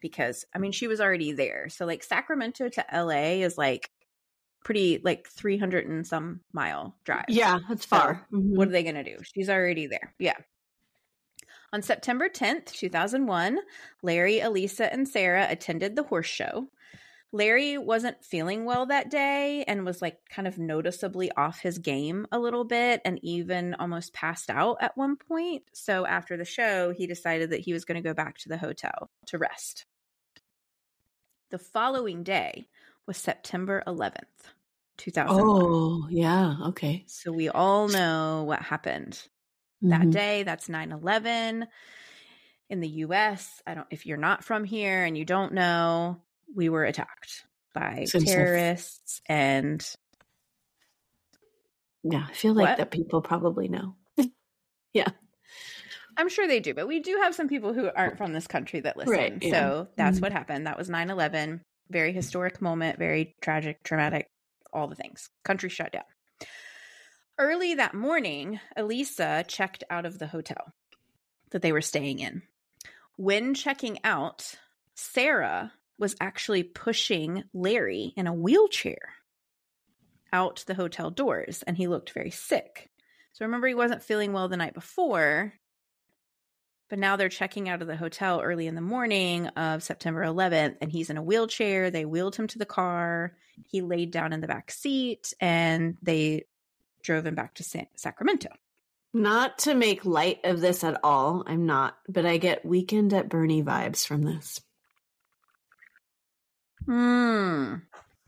[0.00, 1.68] because I mean she was already there.
[1.68, 3.90] So like Sacramento to LA is like
[4.66, 7.26] pretty like 300 and some mile drive.
[7.28, 8.26] Yeah, that's far.
[8.30, 8.56] So mm-hmm.
[8.56, 9.18] What are they going to do?
[9.22, 10.12] She's already there.
[10.18, 10.34] Yeah.
[11.72, 13.58] On September 10th, 2001,
[14.02, 16.68] Larry, Elisa, and Sarah attended the horse show.
[17.36, 22.26] Larry wasn't feeling well that day and was like kind of noticeably off his game
[22.32, 25.64] a little bit and even almost passed out at one point.
[25.72, 28.56] So after the show, he decided that he was going to go back to the
[28.56, 29.84] hotel to rest.
[31.50, 32.66] The following day
[33.06, 34.22] was September 11th,
[34.96, 35.44] 2001.
[35.46, 36.56] Oh, yeah.
[36.68, 37.04] Okay.
[37.06, 39.12] So we all know what happened
[39.84, 39.90] mm-hmm.
[39.90, 40.42] that day.
[40.42, 41.66] That's 9 11
[42.68, 43.62] in the US.
[43.66, 46.20] I don't, if you're not from here and you don't know,
[46.54, 49.86] we were attacked by terrorists and
[52.02, 52.78] yeah i feel like what?
[52.78, 53.94] that people probably know
[54.92, 55.08] yeah
[56.16, 58.80] i'm sure they do but we do have some people who aren't from this country
[58.80, 59.50] that listen right, yeah.
[59.50, 60.24] so that's mm-hmm.
[60.24, 64.28] what happened that was 9-11 very historic moment very tragic traumatic
[64.72, 66.04] all the things country shut down
[67.38, 70.72] early that morning elisa checked out of the hotel
[71.50, 72.42] that they were staying in
[73.16, 74.54] when checking out
[74.94, 79.14] sarah was actually pushing Larry in a wheelchair
[80.32, 82.90] out the hotel doors, and he looked very sick.
[83.32, 85.54] So remember, he wasn't feeling well the night before,
[86.88, 90.76] but now they're checking out of the hotel early in the morning of September 11th,
[90.80, 91.90] and he's in a wheelchair.
[91.90, 93.36] They wheeled him to the car.
[93.66, 96.44] He laid down in the back seat, and they
[97.02, 98.50] drove him back to Sa- Sacramento.
[99.14, 103.30] Not to make light of this at all, I'm not, but I get weekend at
[103.30, 104.60] Bernie vibes from this.
[106.86, 107.74] Hmm.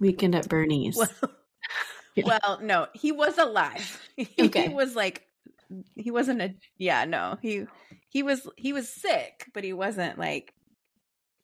[0.01, 0.97] Weekend at Bernie's.
[0.97, 1.09] Well,
[2.14, 2.25] yeah.
[2.27, 4.05] well, no, he was alive.
[4.40, 4.68] Okay.
[4.68, 5.23] he was like
[5.94, 7.38] he wasn't a yeah, no.
[7.40, 7.66] He
[8.09, 10.53] he was he was sick, but he wasn't like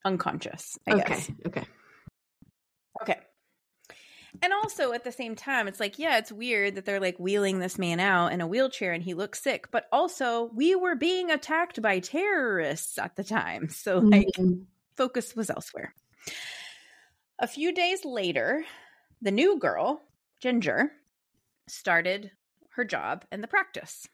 [0.04, 1.04] unconscious, I okay.
[1.06, 1.30] guess.
[1.46, 1.64] Okay.
[3.02, 3.20] Okay.
[4.42, 7.60] And also at the same time, it's like, yeah, it's weird that they're like wheeling
[7.60, 11.30] this man out in a wheelchair and he looks sick, but also we were being
[11.30, 13.68] attacked by terrorists at the time.
[13.68, 14.62] So like mm-hmm.
[14.96, 15.94] focus was elsewhere.
[17.40, 18.64] A few days later,
[19.20, 20.02] the new girl,
[20.40, 20.92] Ginger,
[21.68, 22.30] started
[22.76, 24.06] her job in the practice.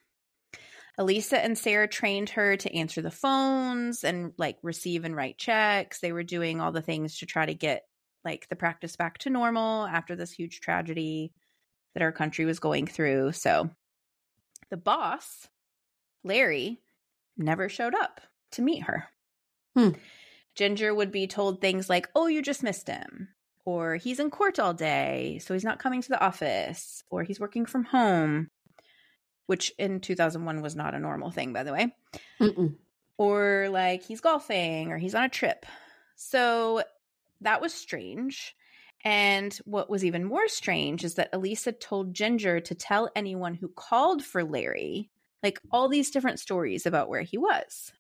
[0.99, 6.01] Elisa and Sarah trained her to answer the phones and like receive and write checks.
[6.01, 7.85] They were doing all the things to try to get
[8.25, 11.33] like the practice back to normal after this huge tragedy
[11.95, 13.33] that our country was going through.
[13.33, 13.71] So
[14.71, 15.49] the boss,
[16.23, 16.81] Larry,
[17.37, 18.21] never showed up
[18.53, 19.07] to meet her.
[19.77, 19.91] Hmm.
[20.61, 23.29] Ginger would be told things like, oh, you just missed him,
[23.65, 27.41] or he's in court all day, so he's not coming to the office, or he's
[27.41, 28.51] working from home,
[29.47, 31.95] which in 2001 was not a normal thing, by the way.
[32.39, 32.75] Mm-mm.
[33.17, 35.65] Or like he's golfing, or he's on a trip.
[36.17, 36.83] So
[37.41, 38.55] that was strange.
[39.03, 43.69] And what was even more strange is that Elisa told Ginger to tell anyone who
[43.69, 45.09] called for Larry,
[45.43, 47.95] like all these different stories about where he was.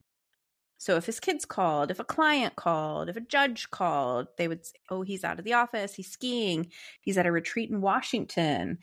[0.81, 4.64] So if his kids called, if a client called, if a judge called, they would
[4.64, 6.71] say, oh, he's out of the office, he's skiing,
[7.03, 8.79] he's at a retreat in Washington,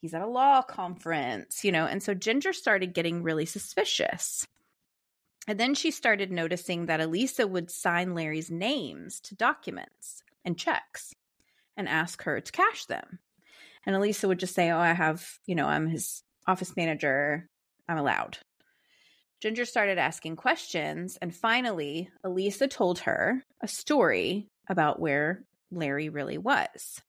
[0.00, 1.84] he's at a law conference, you know.
[1.84, 4.46] And so Ginger started getting really suspicious.
[5.46, 11.12] And then she started noticing that Elisa would sign Larry's names to documents and checks
[11.76, 13.18] and ask her to cash them.
[13.84, 17.50] And Elisa would just say, Oh, I have, you know, I'm his office manager.
[17.86, 18.38] I'm allowed.
[19.42, 26.38] Ginger started asking questions, and finally, Elisa told her a story about where Larry really
[26.38, 27.02] was.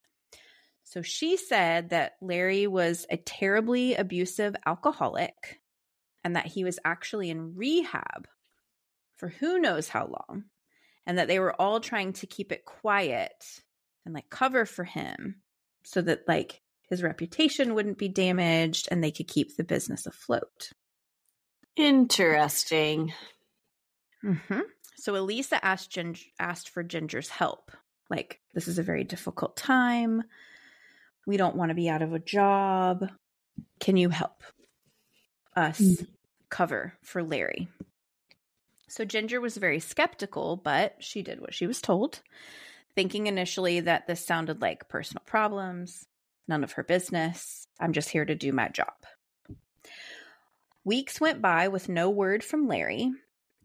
[0.83, 5.61] So she said that Larry was a terribly abusive alcoholic
[6.23, 8.27] and that he was actually in rehab
[9.17, 10.45] for who knows how long,
[11.05, 13.61] and that they were all trying to keep it quiet
[14.07, 15.35] and like cover for him
[15.83, 20.71] so that like his reputation wouldn't be damaged and they could keep the business afloat.
[21.75, 23.13] Interesting.
[24.23, 24.61] Mm-hmm.
[24.95, 27.71] So Elisa asked Ginger, asked for Ginger's help.
[28.09, 30.23] Like, this is a very difficult time.
[31.25, 33.09] We don't want to be out of a job.
[33.79, 34.43] Can you help
[35.55, 36.05] us mm-hmm.
[36.49, 37.67] cover for Larry?
[38.87, 42.21] So Ginger was very skeptical, but she did what she was told,
[42.93, 46.05] thinking initially that this sounded like personal problems,
[46.47, 47.67] none of her business.
[47.79, 48.93] I'm just here to do my job.
[50.85, 53.11] Weeks went by with no word from Larry.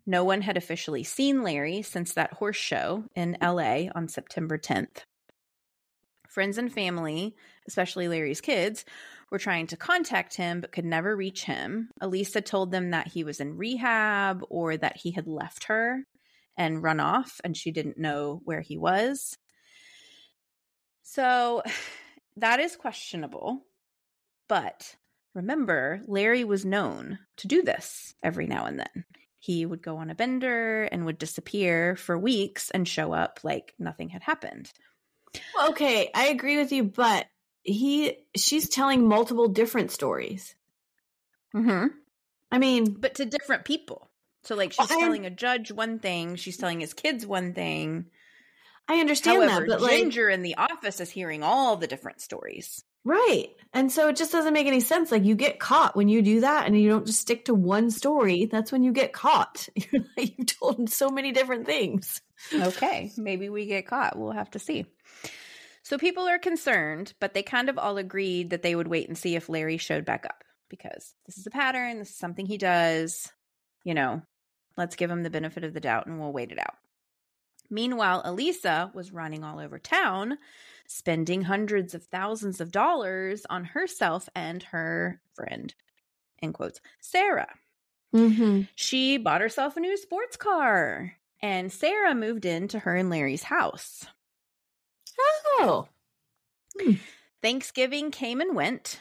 [0.06, 5.02] No one had officially seen Larry since that horse show in LA on September 10th.
[6.28, 7.34] Friends and family,
[7.66, 8.84] especially Larry's kids,
[9.32, 11.90] were trying to contact him but could never reach him.
[12.00, 16.04] Elisa told them that he was in rehab or that he had left her
[16.56, 19.36] and run off and she didn't know where he was.
[21.02, 21.62] So
[22.36, 23.64] that is questionable.
[24.48, 24.94] But
[25.34, 29.04] remember, Larry was known to do this every now and then.
[29.38, 33.74] He would go on a bender and would disappear for weeks and show up like
[33.78, 34.70] nothing had happened.
[35.68, 37.26] Okay, I agree with you, but
[37.62, 40.54] he she's telling multiple different stories.
[41.54, 41.88] Mm-hmm.
[42.50, 44.10] I mean, But to different people.
[44.44, 48.06] So, like, she's Well, telling a judge one thing, she's telling his kids one thing.
[48.88, 52.22] I understand However, that, but like Ginger in the office is hearing all the different
[52.22, 52.82] stories.
[53.04, 53.48] Right.
[53.72, 55.12] And so it just doesn't make any sense.
[55.12, 57.90] Like you get caught when you do that and you don't just stick to one
[57.90, 58.46] story.
[58.46, 59.68] That's when you get caught.
[60.16, 62.20] You've told so many different things.
[62.52, 64.18] Okay, maybe we get caught.
[64.18, 64.86] We'll have to see.
[65.82, 69.16] So people are concerned, but they kind of all agreed that they would wait and
[69.16, 71.98] see if Larry showed back up because this is a pattern.
[71.98, 73.30] This is something he does.
[73.84, 74.22] You know,
[74.76, 76.74] let's give him the benefit of the doubt and we'll wait it out.
[77.70, 80.38] Meanwhile, Elisa was running all over town,
[80.88, 85.72] spending hundreds of thousands of dollars on herself and her friend,
[86.42, 87.54] end quotes, Sarah.
[88.14, 88.62] Mm-hmm.
[88.74, 94.06] She bought herself a new sports car, and Sarah moved into her and Larry's house.
[95.60, 95.88] Oh.
[97.42, 99.00] Thanksgiving came and went.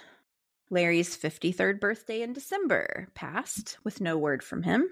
[0.69, 4.89] Larry's 53rd birthday in December passed with no word from him.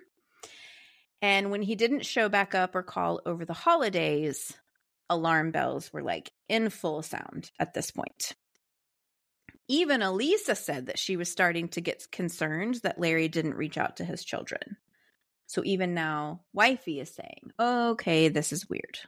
[1.22, 4.56] And when he didn't show back up or call over the holidays,
[5.10, 8.34] alarm bells were like in full sound at this point.
[9.68, 13.98] Even Elisa said that she was starting to get concerned that Larry didn't reach out
[13.98, 14.78] to his children.
[15.48, 19.00] So even now, Wifey is saying, okay, this is weird.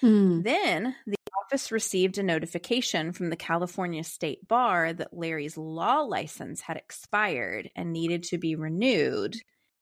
[0.00, 0.42] Hmm.
[0.42, 6.60] Then the office received a notification from the California State Bar that Larry's law license
[6.60, 9.36] had expired and needed to be renewed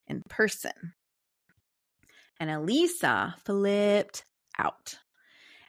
[0.07, 0.93] in person.
[2.39, 4.23] And Elisa flipped
[4.57, 4.99] out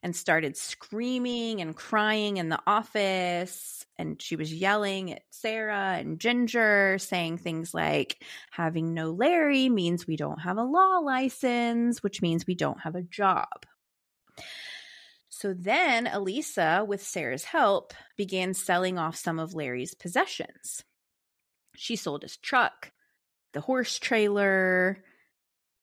[0.07, 3.85] and started screaming and crying in the office.
[3.99, 10.07] And she was yelling at Sarah and Ginger, saying things like, having no Larry means
[10.07, 13.67] we don't have a law license, which means we don't have a job.
[15.29, 20.85] So then Elisa, with Sarah's help, began selling off some of Larry's possessions.
[21.75, 22.93] She sold his truck,
[23.55, 25.03] the horse trailer,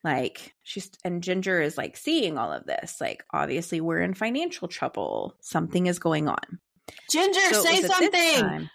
[0.03, 2.99] like she's and Ginger is like seeing all of this.
[2.99, 5.35] Like, obviously, we're in financial trouble.
[5.41, 6.59] Something is going on.
[7.09, 8.69] Ginger, So say was at this something.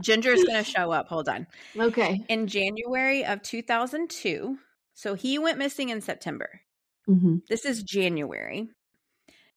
[0.00, 1.08] ginger is going to show up.
[1.08, 1.46] Hold on.
[1.78, 2.24] okay.
[2.28, 4.56] In January of 2002,
[4.94, 6.60] so he went missing in September.
[7.08, 7.36] Mm-hmm.
[7.50, 8.68] This is January.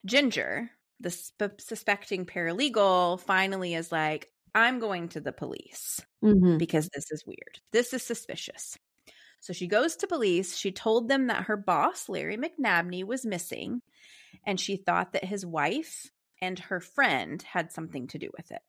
[0.06, 0.69] Ginger,
[1.00, 6.58] the sp- suspecting paralegal, finally is like, I'm going to the police Mm-hmm.
[6.58, 7.60] because this is weird.
[7.71, 8.78] This is suspicious.
[9.45, 10.58] So she goes to police.
[10.58, 13.84] She told them that her boss, Larry McNabney, was missing,
[14.43, 16.10] and she thought that his wife
[16.41, 18.63] and her friend had something to do with it.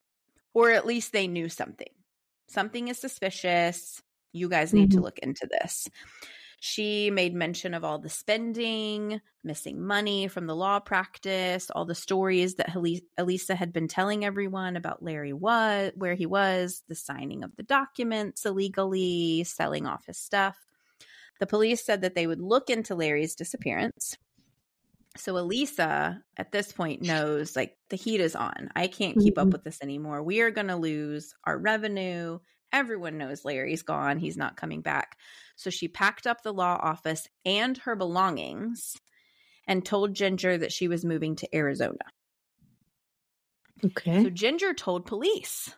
[0.52, 1.88] Or at least they knew something.
[2.48, 4.02] Something is suspicious.
[4.34, 5.04] You guys need to Mhm.
[5.04, 5.88] look into this.
[6.58, 11.94] She made mention of all the spending, missing money from the law practice, all the
[11.94, 12.74] stories that
[13.18, 17.62] Elisa had been telling everyone about Larry was where he was, the signing of the
[17.62, 20.56] documents illegally, selling off his stuff.
[21.38, 24.16] The police said that they would look into Larry's disappearance.
[25.18, 28.70] So Elisa at this point knows like the heat is on.
[28.74, 29.52] I can't keep up Mhm.
[29.52, 30.22] with this anymore.
[30.22, 32.38] We are going to lose our revenue.
[32.76, 34.18] Everyone knows Larry's gone.
[34.18, 35.16] He's not coming back.
[35.56, 38.92] So she packed up the law office and her belongings
[39.66, 42.04] and told Ginger that she was moving to Arizona.
[43.82, 44.22] Okay.
[44.24, 45.74] So Ginger told police.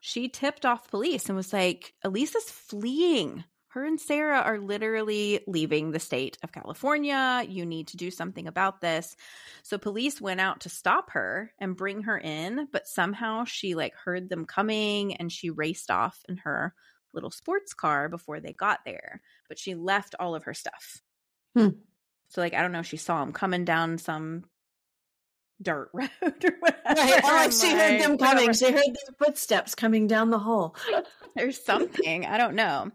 [0.00, 3.42] She tipped off police and was like, Elisa's fleeing.
[3.70, 7.44] Her and Sarah are literally leaving the state of California.
[7.46, 9.14] You need to do something about this.
[9.62, 13.94] So police went out to stop her and bring her in, but somehow she like
[13.94, 16.74] heard them coming and she raced off in her
[17.12, 19.20] little sports car before they got there.
[19.48, 21.02] But she left all of her stuff.
[21.54, 21.68] Hmm.
[22.28, 24.44] So like I don't know, she saw them coming down some
[25.60, 27.00] dirt road or whatever.
[27.00, 27.24] Right.
[27.24, 28.46] Or like she heard them coming.
[28.46, 28.54] whatever.
[28.54, 30.74] She heard their footsteps coming down the hall.
[31.36, 32.24] There's something.
[32.24, 32.90] I don't know.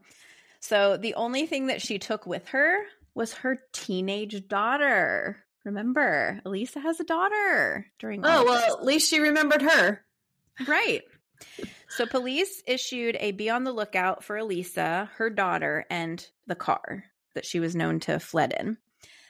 [0.64, 2.78] So the only thing that she took with her
[3.14, 5.44] was her teenage daughter.
[5.66, 10.06] Remember, Elisa has a daughter during Oh well, at least she remembered her.
[10.66, 11.02] right.
[11.90, 17.04] So police issued a be on the lookout for Elisa, her daughter, and the car
[17.36, 18.78] that she was known to have fled in.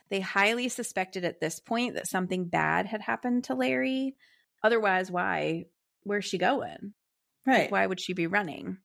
[0.10, 4.16] They highly suspected at this point that something bad had happened to Larry.
[4.62, 5.66] Otherwise, why?
[6.04, 6.94] Where's she going?
[7.44, 7.72] Right.
[7.72, 8.78] Why would she be running?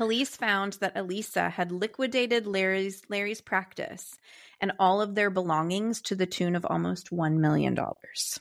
[0.00, 4.16] Police found that Elisa had liquidated Larry's Larry's practice
[4.58, 8.40] and all of their belongings to the tune of almost one million dollars.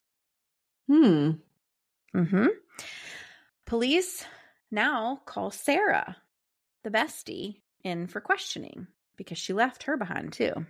[0.88, 1.32] Hmm.
[2.16, 2.48] Mm-hmm.
[3.66, 4.24] Police
[4.72, 6.16] now call Sarah,
[6.86, 8.88] the bestie, in for questioning
[9.18, 10.66] because she left her behind too.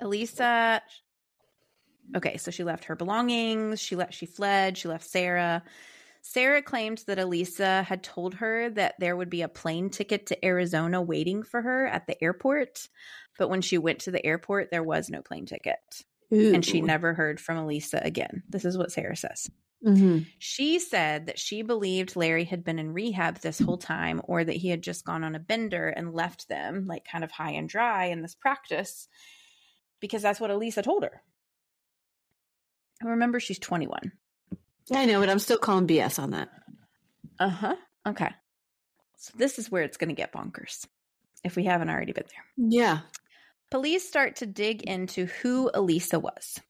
[0.00, 0.80] Elisa
[2.16, 5.62] Okay, so she left her belongings, she let she fled, she left Sarah.
[6.22, 10.44] Sarah claimed that Elisa had told her that there would be a plane ticket to
[10.44, 12.88] Arizona waiting for her at the airport,
[13.38, 15.78] but when she went to the airport there was no plane ticket.
[16.32, 16.54] Ooh.
[16.54, 18.42] And she never heard from Elisa again.
[18.48, 19.50] This is what Sarah says.
[19.84, 20.24] Mm-hmm.
[20.38, 24.56] She said that she believed Larry had been in rehab this whole time or that
[24.56, 27.68] he had just gone on a bender and left them, like kind of high and
[27.68, 29.08] dry in this practice,
[29.98, 31.22] because that's what Elisa told her.
[33.02, 34.12] Remember, she's 21.
[34.92, 36.48] I know, but I'm still calling BS on that.
[37.38, 37.76] Uh huh.
[38.06, 38.30] Okay.
[39.18, 40.86] So this is where it's going to get bonkers
[41.44, 42.68] if we haven't already been there.
[42.68, 43.00] Yeah.
[43.70, 46.60] Police start to dig into who Elisa was.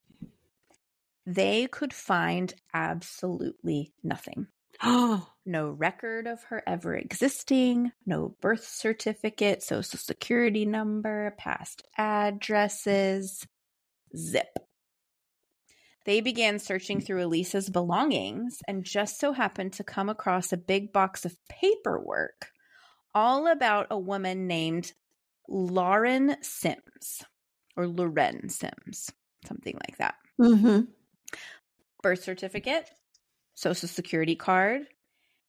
[1.26, 4.48] They could find absolutely nothing.
[4.84, 13.46] no record of her ever existing, no birth certificate, social security number, past addresses.
[14.16, 14.58] Zip.
[16.06, 20.92] They began searching through Elisa's belongings and just so happened to come across a big
[20.92, 22.52] box of paperwork
[23.14, 24.92] all about a woman named
[25.48, 27.24] Lauren Sims
[27.76, 29.10] or Loren Sims,
[29.46, 30.14] something like that.
[30.40, 30.82] Mm-hmm.
[32.02, 32.88] Birth certificate,
[33.54, 34.86] social security card,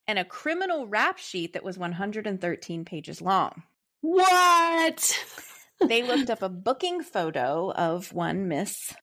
[0.08, 3.64] and a criminal rap sheet that was 113 pages long.
[4.02, 5.18] What?
[5.88, 8.93] they looked up a booking photo of one Miss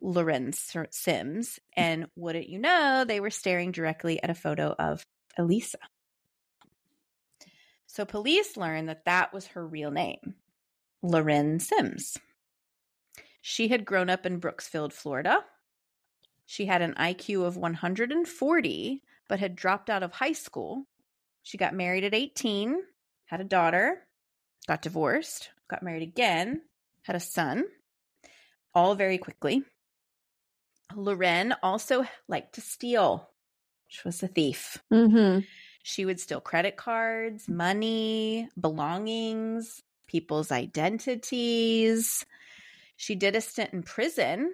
[0.00, 1.48] Lorenz Sims.
[1.48, 1.60] Mm.
[1.76, 5.02] And wouldn't you know, they were staring directly at a photo of
[5.38, 5.78] Elisa.
[7.86, 10.34] So police learned that that was her real name,
[11.02, 12.18] Loren Sims.
[13.40, 15.44] She had grown up in Brooksville, Florida.
[16.44, 20.84] She had an IQ of 140, but had dropped out of high school.
[21.42, 22.76] She got married at 18,
[23.26, 24.06] had a daughter,
[24.66, 26.62] got divorced, got married again,
[27.02, 27.64] had a son,
[28.74, 29.62] all very quickly.
[30.94, 33.28] Loren also liked to steal.
[33.88, 34.78] She was a thief.
[34.92, 35.40] Mm-hmm.
[35.82, 42.24] She would steal credit cards, money, belongings, people's identities.
[42.96, 44.52] She did a stint in prison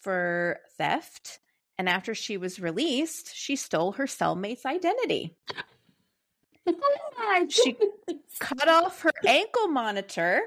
[0.00, 1.40] for theft.
[1.78, 5.36] And after she was released, she stole her cellmate's identity.
[7.48, 7.76] she
[8.40, 10.42] cut off her ankle monitor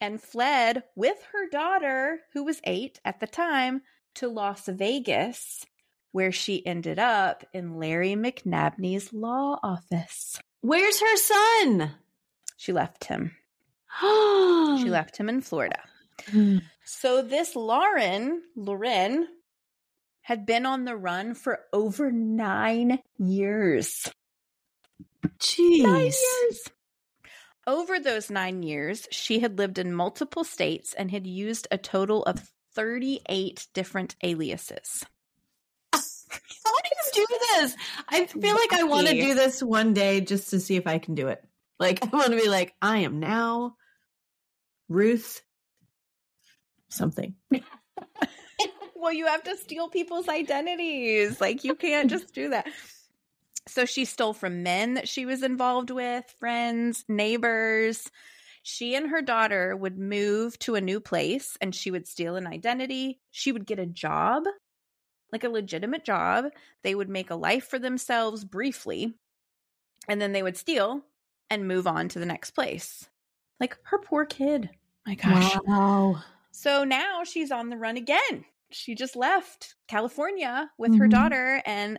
[0.00, 3.82] and fled with her daughter, who was eight at the time,
[4.16, 5.66] to Las Vegas,
[6.12, 10.40] where she ended up in Larry McNabney's law office.
[10.60, 11.92] Where's her son?
[12.56, 13.32] She left him.
[14.00, 14.04] she
[14.88, 15.80] left him in Florida.
[16.30, 16.58] Hmm.
[16.84, 19.26] So this Lauren, Lauren,
[20.22, 24.08] had been on the run for over nine years.
[25.38, 25.82] Jeez.
[25.82, 26.68] Nine years.
[27.66, 32.24] Over those nine years, she had lived in multiple states and had used a total
[32.24, 35.04] of 38 different aliases.
[35.92, 37.76] How do you do this?
[38.08, 40.98] I feel like I want to do this one day just to see if I
[40.98, 41.44] can do it.
[41.78, 43.76] Like, I want to be like, I am now
[44.88, 45.42] Ruth
[46.88, 47.34] something.
[48.96, 51.40] well, you have to steal people's identities.
[51.40, 52.66] Like, you can't just do that.
[53.68, 58.10] So she stole from men that she was involved with, friends, neighbors.
[58.62, 62.46] She and her daughter would move to a new place and she would steal an
[62.46, 63.18] identity.
[63.30, 64.44] She would get a job,
[65.32, 66.46] like a legitimate job.
[66.82, 69.14] They would make a life for themselves briefly,
[70.08, 71.02] and then they would steal
[71.50, 73.08] and move on to the next place.
[73.58, 74.70] Like her poor kid.
[75.06, 75.56] My gosh.
[75.66, 76.22] Wow.
[76.52, 78.44] So now she's on the run again.
[78.70, 81.00] She just left California with mm-hmm.
[81.00, 81.98] her daughter and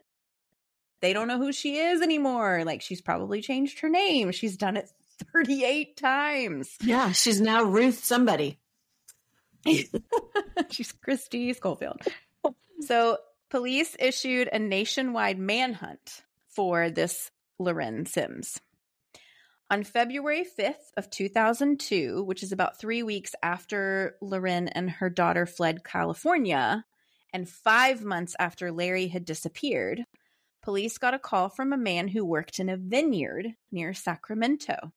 [1.01, 2.64] they don't know who she is anymore.
[2.66, 4.32] Like she's probably changed her name.
[4.32, 4.89] She's done it
[5.34, 6.69] 38 times.
[6.82, 8.59] Yeah, she's now Ruth somebody.
[10.69, 12.01] she's Christy Schofield.
[12.82, 13.17] So,
[13.49, 18.59] police issued a nationwide manhunt for this Loren Sims.
[19.69, 25.45] On February 5th of 2002, which is about 3 weeks after Loren and her daughter
[25.45, 26.86] fled California
[27.32, 30.05] and 5 months after Larry had disappeared,
[30.61, 34.91] police got a call from a man who worked in a vineyard near Sacramento.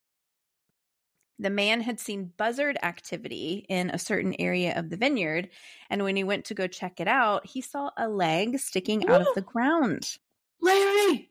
[1.39, 5.51] The man had seen buzzard activity in a certain area of the vineyard,
[5.91, 9.21] and when he went to go check it out, he saw a leg sticking out
[9.21, 10.17] of the ground.
[10.63, 11.31] Larry!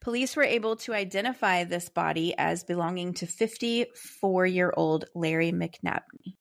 [0.00, 6.36] Police were able to identify this body as belonging to 54 year old Larry McNabney.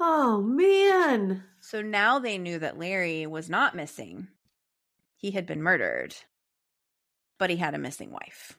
[0.00, 1.44] Oh, man.
[1.60, 4.28] So now they knew that Larry was not missing.
[5.16, 6.16] He had been murdered,
[7.38, 8.58] but he had a missing wife.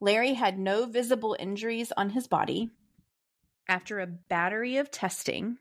[0.00, 2.70] Larry had no visible injuries on his body.
[3.68, 5.58] After a battery of testing,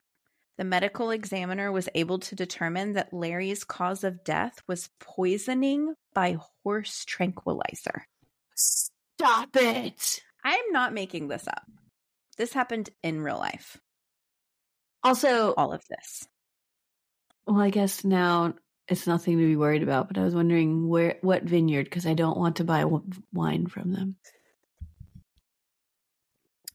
[0.57, 6.37] the medical examiner was able to determine that Larry's cause of death was poisoning by
[6.63, 8.05] horse tranquilizer.
[8.55, 10.21] Stop it.
[10.43, 11.63] I'm not making this up.
[12.37, 13.77] This happened in real life.
[15.03, 16.27] Also, All of this.
[17.47, 18.53] well, I guess now
[18.87, 22.13] it's nothing to be worried about, but I was wondering where what vineyard because I
[22.13, 24.15] don't want to buy w- wine from them.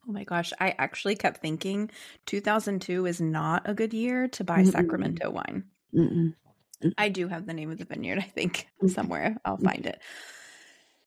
[0.09, 1.91] Oh my gosh, I actually kept thinking
[2.27, 4.73] 2002 is not a good year to buy Mm-mm.
[4.73, 5.65] Sacramento wine.
[5.95, 6.35] Mm-mm.
[6.83, 6.95] Mm.
[6.99, 8.91] I do have the name of the vineyard, I think, mm.
[8.91, 9.37] somewhere.
[9.45, 9.65] I'll mm.
[9.65, 10.01] find it.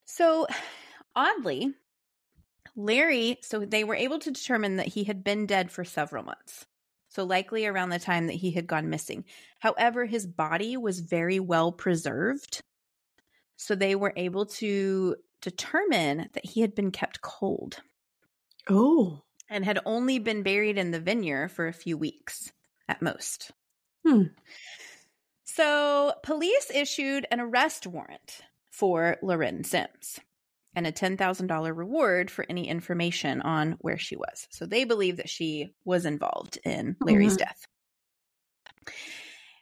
[0.05, 0.47] So,
[1.15, 1.73] oddly,
[2.75, 6.65] Larry, so they were able to determine that he had been dead for several months.
[7.13, 9.25] So, likely around the time that he had gone missing.
[9.59, 12.61] However, his body was very well preserved.
[13.55, 17.81] So, they were able to determine that he had been kept cold
[18.67, 22.51] Oh, and had only been buried in the vineyard for a few weeks
[22.87, 23.51] at most.
[24.03, 24.23] Hmm.
[25.43, 28.41] So, police issued an arrest warrant
[28.71, 30.19] for Loren Sims
[30.75, 34.47] and a $10,000 reward for any information on where she was.
[34.51, 37.39] So, they believe that she was involved in Larry's Mhm.
[37.39, 37.65] death.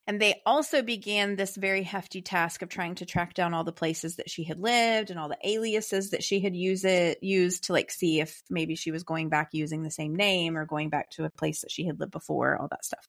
[0.08, 3.72] And they also began this very hefty task of trying to track down all the
[3.72, 7.66] places that she had lived and all the aliases that she had used it used
[7.66, 10.90] to like see if maybe she was going back using the same name or going
[10.90, 13.08] back to a place that she had lived before, all that stuff.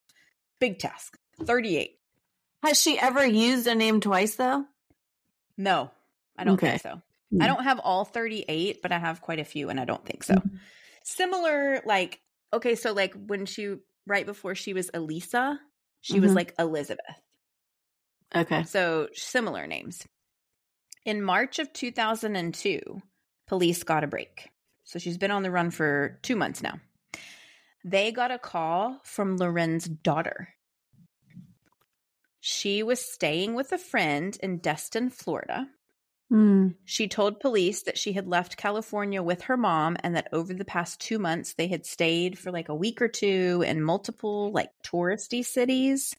[0.61, 1.17] Big task.
[1.43, 1.99] 38.
[2.63, 4.65] has she ever used a name twice though?
[5.57, 5.91] No,
[6.37, 6.73] I don't Okay.
[6.73, 7.03] think so.
[7.33, 7.43] Hmm.
[7.43, 10.23] I don't have all 38, but I have quite a few and I don't think
[10.23, 10.35] so.
[10.35, 10.59] Mhm.
[11.03, 12.21] Similar like
[12.53, 13.77] okay, so like when she
[14.07, 15.59] right before she was Elisa,
[16.01, 16.37] she was Mhm.
[16.37, 17.21] like Elizabeth.
[18.35, 18.63] Okay.
[18.65, 20.07] So similar names.
[21.05, 23.03] In March of 2002,
[23.47, 24.51] police got a break.
[24.85, 26.81] So she's been on the run for two months now.
[27.85, 30.55] They got a call from Loren's daughter.
[32.41, 35.69] She was staying with a friend in Destin, Florida.
[36.31, 36.69] Hmm.
[36.87, 40.65] She told police that she had left California with her mom and that over the
[40.65, 44.71] past two months they had stayed for like a week or two in multiple like
[44.83, 46.15] touristy cities,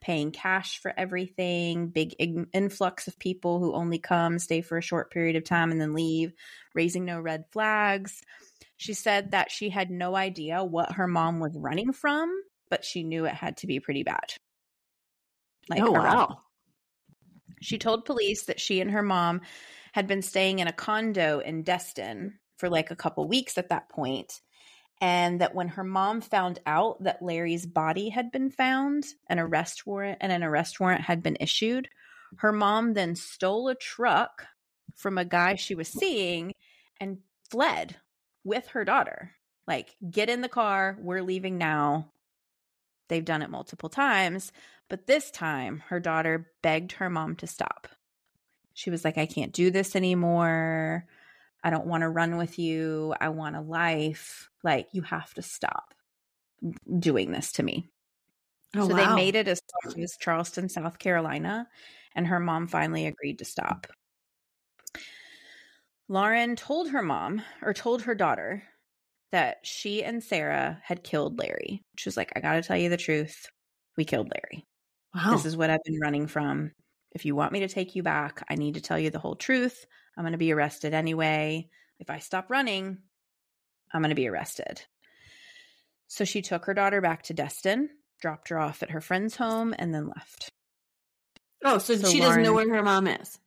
[0.00, 4.82] paying cash for everything, big in- influx of people who only come, stay for a
[4.82, 6.32] short period of time, and then leave,
[6.74, 8.22] raising no red flags.
[8.78, 12.34] She said that she had no idea what her mom was running from,
[12.70, 14.32] but she knew it had to be pretty bad.
[15.68, 16.40] Like oh wow.
[17.60, 19.40] She told police that she and her mom
[19.92, 23.88] had been staying in a condo in Destin for like a couple weeks at that
[23.88, 24.40] point,
[25.00, 29.86] and that when her mom found out that Larry's body had been found, an arrest
[29.86, 31.88] warrant and an arrest warrant had been issued,
[32.36, 34.46] her mom then stole a truck
[34.94, 36.52] from a guy she was seeing
[37.00, 37.18] and
[37.50, 37.96] fled
[38.44, 39.32] with her daughter.
[39.66, 42.12] Like, get in the car, we're leaving now.
[43.08, 44.52] They've done it multiple times,
[44.90, 47.88] but this time her daughter begged her mom to stop.
[48.74, 51.06] She was like, I can't do this anymore.
[51.62, 53.14] I don't want to run with you.
[53.18, 54.50] I want a life.
[54.62, 55.94] Like, you have to stop
[56.98, 57.88] doing this to me.
[58.76, 59.08] Oh, so wow.
[59.08, 61.68] they made it as far as Charleston, South Carolina,
[62.14, 63.86] and her mom finally agreed to stop.
[66.08, 68.64] Lauren told her mom or told her daughter
[69.30, 71.84] that she and Sarah had killed Larry.
[71.96, 73.46] She was like, I got to tell you the truth.
[73.96, 74.66] We killed Larry.
[75.14, 75.32] Wow.
[75.32, 76.72] This is what I've been running from.
[77.12, 79.34] If you want me to take you back, I need to tell you the whole
[79.34, 79.84] truth.
[80.16, 81.68] I'm going to be arrested anyway.
[81.98, 82.98] If I stop running,
[83.92, 84.82] I'm going to be arrested.
[86.06, 87.90] So she took her daughter back to Destin,
[88.20, 90.50] dropped her off at her friend's home, and then left.
[91.64, 93.38] oh, so, so she doesn't know where her mom is.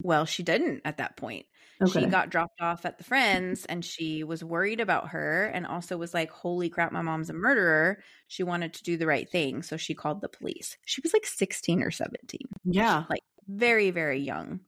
[0.00, 1.46] Well, she didn't at that point.
[1.80, 2.00] Okay.
[2.00, 5.96] She got dropped off at the friends and she was worried about her and also
[5.96, 8.02] was like, Holy crap, my mom's a murderer.
[8.26, 9.62] She wanted to do the right thing.
[9.62, 10.76] So she called the police.
[10.84, 12.40] She was like 16 or 17.
[12.64, 13.04] yeah.
[13.08, 14.60] like very, very young.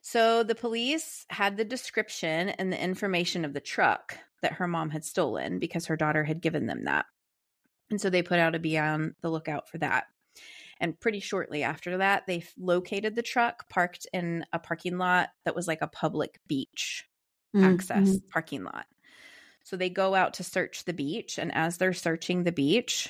[0.00, 4.90] So the police had the description and the information of the truck that her mom
[4.90, 7.06] had stolen because her daughter had given them that.
[7.90, 10.06] And so they put out a be on the lookout for that.
[10.80, 15.54] And pretty shortly after that, they located the truck parked in a parking lot that
[15.56, 17.04] was like a public beach
[17.54, 18.28] Mm, access mhm.
[18.30, 18.86] parking lot.
[19.64, 23.08] So they go out to search the beach, and as they're searching the beach,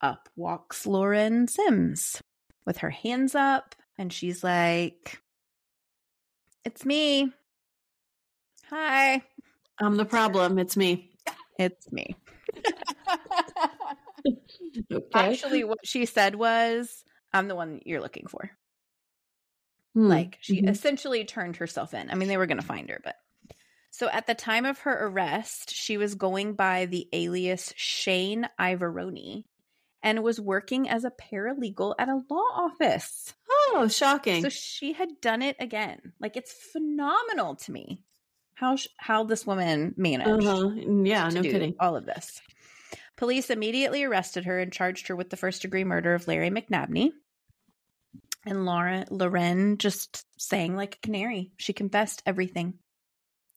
[0.00, 2.22] up walks Lauren Sims
[2.64, 5.20] with her hands up and she's like,
[6.64, 7.32] It's me.
[8.70, 9.22] Hi.
[9.80, 10.58] I'm the problem.
[10.58, 11.10] It's me.
[11.58, 12.16] It's me.
[14.92, 15.06] Okay.
[15.14, 18.50] Actually, what she said was, I'm the one you're looking for.
[19.94, 20.08] Hmm.
[20.08, 20.70] Like she Mhm.
[20.70, 22.10] essentially turned herself in.
[22.10, 23.16] I mean, they were going to find her, but.
[23.90, 29.44] So at the time of her arrest, she was going by the alias Shane Ivoroni
[30.02, 33.34] and was working as a paralegal at a law office.
[33.50, 34.42] Oh, shocking.
[34.42, 36.12] So she had done it again.
[36.20, 38.00] Like it's phenomenal to me
[38.54, 40.70] how sh- how this woman managed uh-huh.
[41.04, 41.74] Yeah, to no do kidding.
[41.80, 42.40] all of this.
[43.18, 47.10] Police immediately arrested her and charged her with the first degree murder of Larry McNabney.
[48.46, 51.52] And Laura Loren just sang like a canary.
[51.58, 52.74] She confessed everything.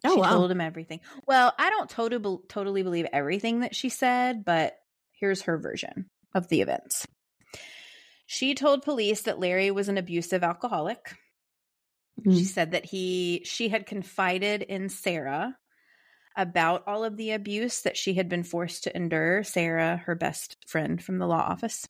[0.04, 0.32] Oh, she wow.
[0.32, 1.00] told him everything.
[1.28, 4.74] Well, I don't totally totally believe everything that she said, but
[5.12, 7.06] here's her version of the events.
[8.26, 11.16] She told police that Larry was an abusive alcoholic.
[12.24, 12.46] She Mm.
[12.46, 15.56] said that he she had confided in Sarah
[16.36, 19.44] about all of the abuse that she had been forced to endure.
[19.44, 21.88] Sarah, her best friend from the law office.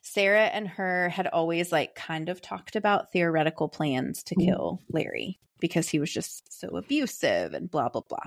[0.00, 4.44] Sarah and her had always like kind of talked about theoretical plans to Mhm.
[4.44, 8.26] kill Larry because he was just so abusive and blah blah blah.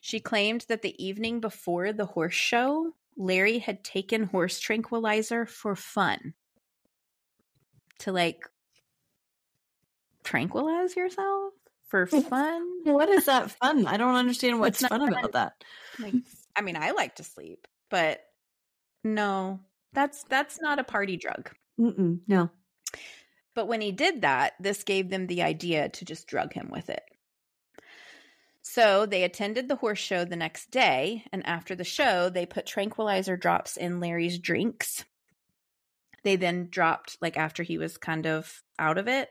[0.00, 5.74] She claimed that the evening before the horse show, Larry had taken horse tranquilizer for
[5.76, 6.34] fun.
[8.00, 8.48] To like
[10.24, 11.54] tranquilize yourself
[11.92, 12.66] for fun.
[12.84, 13.86] What is that fun?
[13.86, 15.12] I don't understand what's fun fun.
[15.12, 15.52] about that.
[16.00, 16.14] Like,
[16.56, 18.20] I mean, I like to sleep, but
[19.04, 19.60] no,
[19.92, 21.50] that's that's not a party drug.
[21.78, 22.48] Mm-mm, no.
[23.54, 26.88] But when he did that, this gave them the idea to just drug him with
[26.88, 27.02] it.
[28.62, 32.64] So they attended the horse show the next day, and after the show, they put
[32.64, 35.04] tranquilizer drops in Larry's drinks.
[36.24, 39.28] They then dropped, like after he was kind of out of it,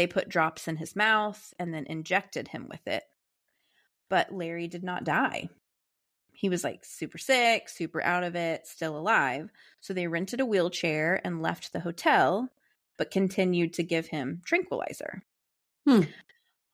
[0.00, 3.02] they put drops in his mouth and then injected him with it.
[4.08, 5.50] But Larry did not die.
[6.32, 9.50] He was like super sick, super out of it, still alive.
[9.82, 12.48] So they rented a wheelchair and left the hotel,
[12.96, 15.22] but continued to give him tranquilizer.
[15.86, 16.04] Hmm.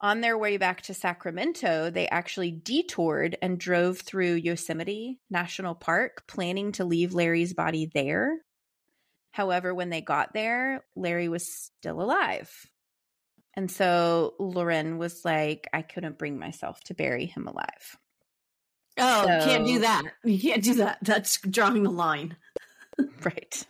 [0.00, 6.28] On their way back to Sacramento, they actually detoured and drove through Yosemite National Park,
[6.28, 8.38] planning to leave Larry's body there.
[9.32, 12.70] However, when they got there, Larry was still alive.
[13.56, 17.96] And so Lauren was like, I couldn't bring myself to bury him alive.
[18.98, 20.02] Oh, you can't do that.
[20.24, 20.98] You can't do that.
[21.02, 22.36] That's drawing the line.
[23.22, 23.66] Right.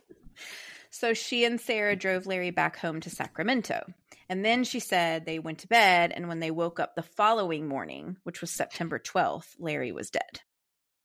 [0.90, 3.84] So she and Sarah drove Larry back home to Sacramento.
[4.28, 6.12] And then she said they went to bed.
[6.14, 10.40] And when they woke up the following morning, which was September 12th, Larry was dead.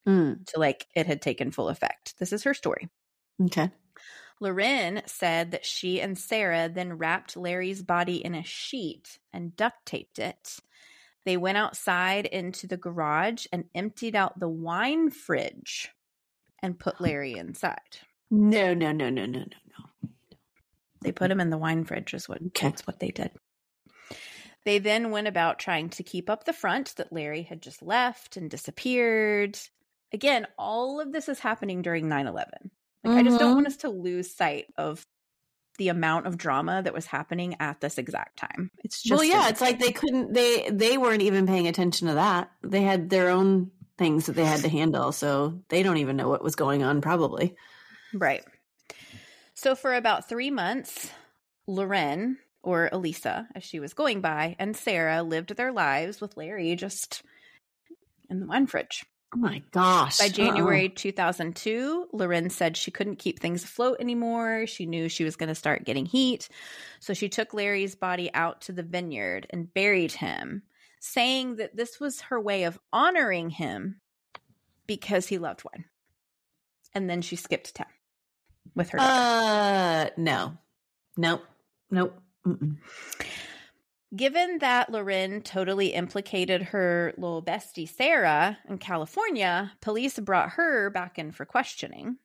[0.07, 2.13] Mm, So, like, it had taken full effect.
[2.19, 2.89] This is her story.
[3.43, 3.71] okay.
[4.41, 9.85] Loren said that she and Sarah then wrapped Larry's body in a sheet and duct
[9.85, 10.57] taped it.
[11.23, 15.91] They went outside into the garage and emptied out the wine fridge
[16.63, 17.99] and put Larry inside.
[18.31, 20.09] No, no, no, no, no, no, no.
[21.03, 22.67] They put him in the wine fridge, is what Okay.
[22.69, 23.31] that's what they did.
[24.65, 28.37] They then went about trying to keep up the front that Larry had just left
[28.37, 29.59] and disappeared.
[30.13, 32.71] Again, all of this is happening during 9 11.
[33.03, 33.71] Like, I just don't want mm-hmm.
[33.71, 35.05] us to lose sight of
[35.77, 38.69] the amount of drama that was happening at this exact time.
[38.83, 40.33] It's just well, yeah, it's like they couldn't.
[40.33, 42.51] They they weren't even paying attention to that.
[42.63, 46.29] They had their own things that they had to handle, so they don't even know
[46.29, 47.01] what was going on.
[47.01, 47.55] Probably.
[48.13, 48.43] Right.
[49.55, 51.09] So for about three months,
[51.67, 56.75] Loren, or Elisa, as she was going by, and Sarah lived their lives with Larry
[56.75, 57.23] just
[58.29, 59.05] in the wine fridge.
[59.33, 60.17] Oh my gosh!
[60.19, 60.29] By Uh-oh.
[60.29, 64.67] January 2002, Loren said she couldn't keep things afloat anymore.
[64.67, 66.49] She knew she was going to start getting heat.
[66.99, 70.63] So she took Larry's body out to the vineyard and buried him,
[70.99, 74.01] saying that this was her way of honoring him
[74.85, 75.85] because he loved wine.
[76.93, 77.87] And then she skipped town
[78.75, 79.11] with her daughter.
[79.11, 80.57] Uh, no,
[81.15, 81.43] nope,
[81.89, 82.19] nope.
[82.45, 82.75] Mm-mm.
[84.13, 91.17] Given that Loren totally implicated her little bestie Sarah in California, police brought her back
[91.17, 92.17] in for questioning.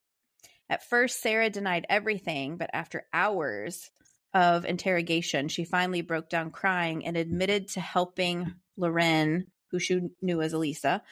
[0.68, 3.92] At first, Sarah denied everything, but after hours
[4.34, 10.42] of interrogation, she finally broke down crying and admitted to helping Loren, who she knew
[10.42, 11.04] as Elisa,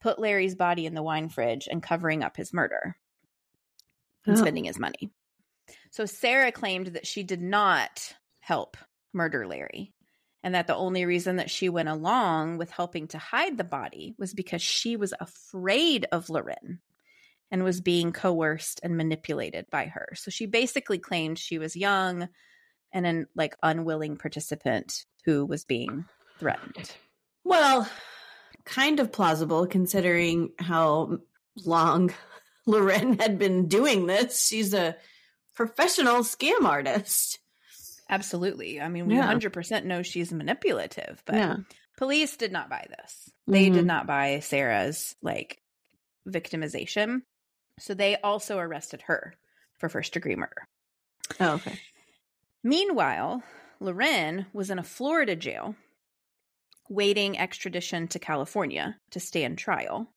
[0.00, 2.96] put Larry's body in the wine fridge and covering up his murder
[4.24, 4.40] and Oh.
[4.40, 5.10] spending his money.
[5.90, 8.76] So Sarah claimed that she did not help
[9.12, 9.92] murder Larry
[10.42, 14.14] and that the only reason that she went along with helping to hide the body
[14.18, 16.80] was because she was afraid of Loren
[17.50, 20.10] and was being coerced and manipulated by her.
[20.14, 22.28] So she basically claimed she was young,
[22.92, 26.06] and an like unwilling participant who was being
[26.38, 26.92] threatened.
[27.44, 27.88] Well,
[28.64, 31.18] kind of plausible considering how
[31.64, 32.12] long
[32.66, 34.46] Loren had been doing this.
[34.46, 34.96] She's a
[35.54, 37.38] professional scam artist.
[38.10, 38.80] Absolutely.
[38.80, 39.22] I mean, we Yeah.
[39.26, 41.56] 100% know she's manipulative, but Yeah.
[41.96, 43.30] police did not buy this.
[43.46, 43.86] They did Mhm.
[43.86, 45.62] not buy Sarah's like
[46.28, 47.22] victimization.
[47.78, 49.34] So they also arrested her
[49.78, 50.66] for first degree murder.
[51.38, 51.78] Oh, okay.
[52.62, 53.42] Meanwhile,
[53.78, 55.76] Loren was in a Florida jail
[56.88, 60.12] waiting extradition to California to stand trial.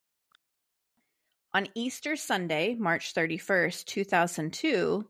[1.53, 5.07] On Easter Sunday, March 31st, 2002,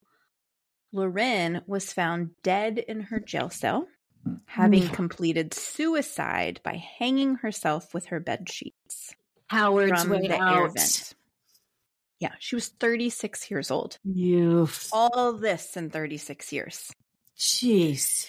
[0.93, 3.87] Loren was found dead in her jail cell,
[4.23, 4.35] hmm.
[4.45, 4.93] having hmm.
[4.93, 9.15] completed suicide by hanging herself with her bed sheets
[9.47, 10.73] Howard's from way the air out.
[10.75, 11.13] vent.
[12.19, 13.97] Yeah, she was 36 years old.
[14.03, 14.69] You.
[14.91, 16.91] All this in 36 years.
[17.37, 18.27] Jeez.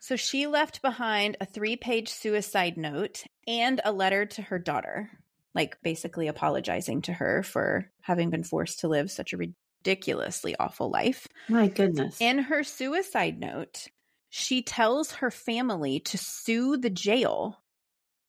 [0.00, 5.10] So she left behind a three page suicide note and a letter to her daughter,
[5.54, 9.36] like basically apologizing to her for having been forced to live such a
[9.82, 11.26] ridiculously awful life.
[11.48, 12.20] My goodness.
[12.20, 13.88] In her suicide note,
[14.28, 17.60] she tells her family to sue the jail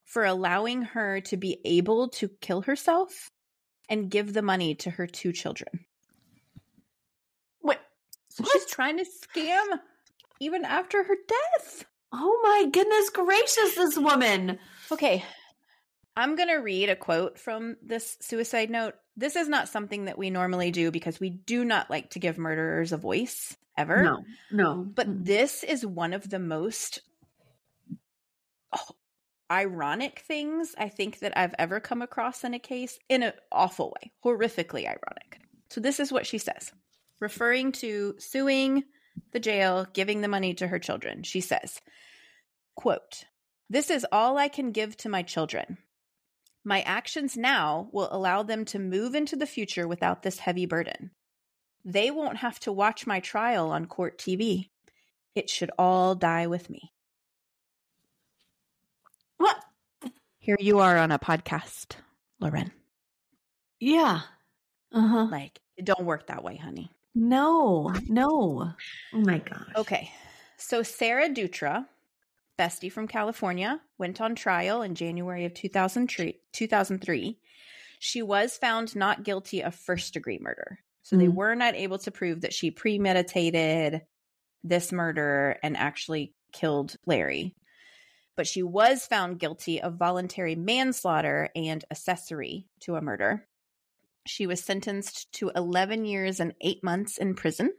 [0.06, 3.32] for allowing her to be able to kill herself
[3.90, 5.86] and give the money to her two children.
[7.62, 7.80] Wait.
[8.30, 9.80] So she's trying to scam
[10.40, 11.86] even after her death.
[12.12, 14.60] Oh my goodness gracious, this woman.
[14.92, 15.24] Okay.
[16.16, 18.96] I'm going to read a quote from this suicide note.
[19.18, 22.38] This is not something that we normally do because we do not like to give
[22.38, 24.04] murderers a voice ever.
[24.04, 24.76] No, no.
[24.84, 25.26] But mm.
[25.26, 27.02] this is one of the most
[29.52, 33.94] ironic things I think that I've ever come across in a case in an awful
[33.96, 35.40] way, horrifically ironic.
[35.70, 36.72] So, this is what she says,
[37.20, 38.84] referring to suing
[39.32, 41.24] the jail, giving the money to her children.
[41.24, 41.82] She says,
[42.76, 43.26] quote,
[43.70, 45.78] This is all I can give to my children.
[46.64, 51.12] My actions now will allow them to move into the future without this heavy burden.
[51.84, 54.70] They won't have to watch my trial on court TV.
[55.36, 56.92] It should all die with me.
[59.38, 59.58] what?
[60.40, 61.96] Here you are on a podcast,
[62.40, 62.72] Loren.
[63.80, 64.22] Yeah.
[64.94, 65.28] Uh huh.
[65.30, 66.92] Like, it don't work that way, honey.
[67.16, 68.74] No, no.
[69.14, 69.68] Oh my gosh.
[69.76, 70.12] Okay.
[70.58, 71.86] So Sarah Dutra,
[72.64, 76.40] bestie from California, went on trial in January of 2003.
[76.54, 77.38] 2003.
[78.00, 80.80] She was found not guilty of first degree murder.
[81.02, 81.36] So they Mhm.
[81.36, 84.06] were not able to prove that she premeditated
[84.64, 87.56] this murder and actually killed Larry.
[88.38, 93.48] But she was found guilty of voluntary manslaughter and accessory to a murder.
[94.26, 97.74] She was sentenced to 11 years and eight months in prison.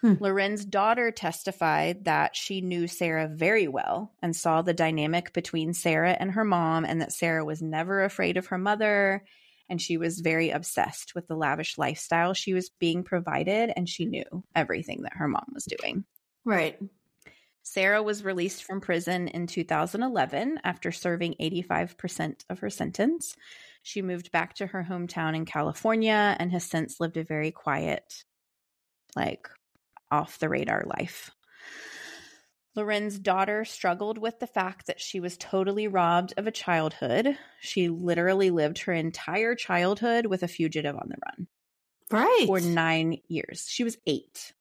[0.00, 0.14] Hmm.
[0.18, 6.16] Loren's daughter testified that she knew Sarah very well and saw the dynamic between Sarah
[6.18, 9.24] and her mom, and that Sarah was never afraid of her mother.
[9.68, 14.06] And she was very obsessed with the lavish lifestyle she was being provided, and she
[14.06, 14.24] knew
[14.54, 16.04] everything that her mom was doing.
[16.44, 16.78] Right.
[17.62, 23.36] Sarah was released from prison in 2011 after serving 85% of her sentence.
[23.82, 28.24] She moved back to her hometown in California and has since lived a very quiet,
[29.14, 29.48] like
[30.10, 31.30] off the radar life.
[32.74, 37.38] Loren's daughter struggled with the fact that she was totally robbed of a childhood.
[37.60, 41.48] She literally lived her entire childhood with a fugitive on the run
[42.10, 42.46] Right.
[42.46, 43.66] for nine years.
[43.68, 44.54] She was eight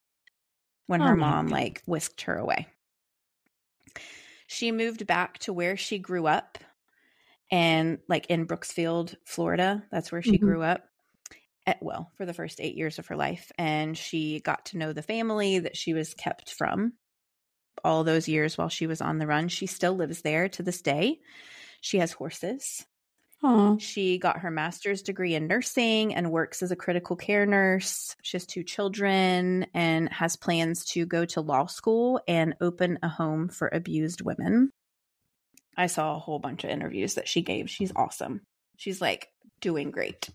[0.87, 1.51] when Oh her mom God.
[1.51, 2.67] like whisked her away.
[4.47, 6.57] She moved back to where she grew up
[7.51, 9.87] and like in Brooksville, Florida.
[9.91, 10.39] That's where she Mhm.
[10.39, 10.88] grew up.
[11.65, 13.51] At, well, for the first eight years of her life.
[13.57, 16.93] And she got to know the family that she was kept from
[17.83, 19.47] all those years while she was on the run.
[19.47, 21.19] She still lives there to this day.
[21.81, 22.85] She has horses.
[23.41, 23.77] Aw.
[23.77, 28.15] She got her master's degree in nursing and works as a critical care nurse.
[28.21, 33.07] She has two children and has plans to go to law school and open a
[33.07, 34.71] home for abused women.
[35.77, 37.69] I saw a whole bunch of interviews that she gave.
[37.69, 38.41] She's awesome.
[38.75, 39.29] She's like
[39.61, 40.29] doing great.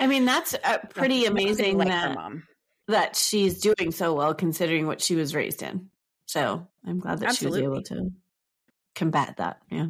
[0.00, 2.44] I mean, that's uh, pretty Nothing amazing like that, mom.
[2.88, 5.90] that she's doing so well considering what she was raised in.
[6.26, 7.60] So I'm glad that Absolutely.
[7.60, 8.12] she was able to
[8.94, 9.58] combat that.
[9.70, 9.88] Yeah.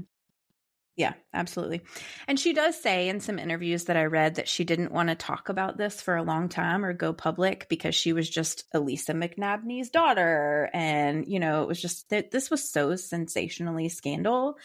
[0.97, 1.81] Yeah, absolutely.
[2.29, 5.15] And she does say in some interviews that I read that she didn't want to
[5.15, 9.15] talk about this for a long time or go public because she was just Elisa
[9.15, 10.69] McNabney's daughter.
[10.75, 14.59] And, you know, it was just that this was so sensationally scandal.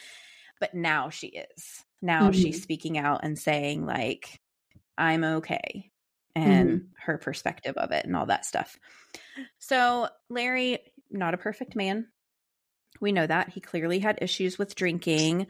[0.60, 1.86] But now she is.
[2.02, 4.42] Now she's speaking out and saying, like,
[4.98, 5.92] I'm okay
[6.38, 6.52] mm-hmm.
[6.52, 8.78] and her perspective of it and all that stuff.
[9.60, 10.80] So Larry
[11.12, 12.08] not a perfect man.
[13.02, 13.50] We know that.
[13.50, 15.48] He clearly had issues with drinking.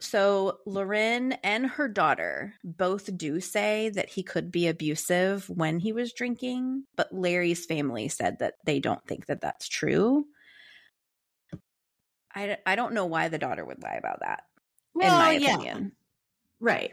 [0.00, 5.92] So, Loren and her daughter both do say that he could be abusive when he
[5.92, 10.24] was drinking, but Larry's family said that they don't think that that's true.
[12.34, 14.44] I, I don't know why the daughter would lie about that,
[14.94, 15.54] Well, in my yeah.
[15.54, 15.92] opinion.
[16.60, 16.92] Right.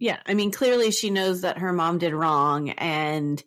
[0.00, 0.18] Yeah.
[0.26, 3.40] I mean, clearly she knows that her mom did wrong and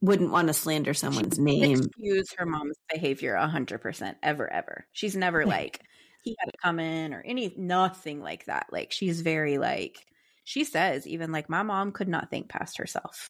[0.00, 1.78] wouldn't want to slander someone's name.
[1.80, 4.86] excuse her mom's behavior a hundred percent ever ever.
[4.92, 5.80] She's never like
[6.24, 8.66] he had to come in or any nothing like that.
[8.72, 9.98] Like she's very like
[10.44, 13.28] she says even like my mom could not think past herself.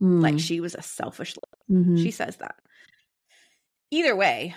[0.00, 1.36] Like Mm, she was a selfish.
[1.70, 2.02] mhm.
[2.02, 2.54] She says that.
[3.90, 4.54] Either way,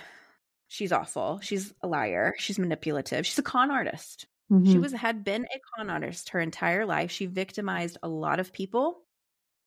[0.68, 1.40] she's awful.
[1.42, 2.34] She's a liar.
[2.38, 3.26] She's manipulative.
[3.26, 4.26] She's a con artist.
[4.62, 4.78] She Mhm.
[4.78, 7.10] was had been a con artist her entire life.
[7.10, 9.06] She victimized a lot of people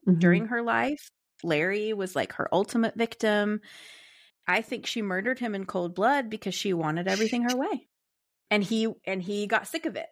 [0.08, 0.20] Mhm.
[0.20, 1.10] during her life.
[1.44, 3.62] Larry was like her ultimate victim.
[4.48, 7.90] I think she murdered him in cold blood because she wanted everything her way.
[8.52, 10.10] And he and he got sick of it.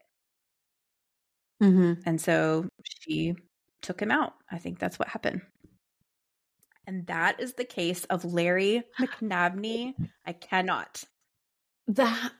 [1.61, 2.05] Mhm.
[2.05, 3.35] And so she
[3.81, 4.33] took him out.
[4.51, 5.41] I think that's what happened.
[6.87, 9.95] And that is the case of Larry McNabney.
[10.25, 11.03] I cannot.
[11.87, 12.33] That.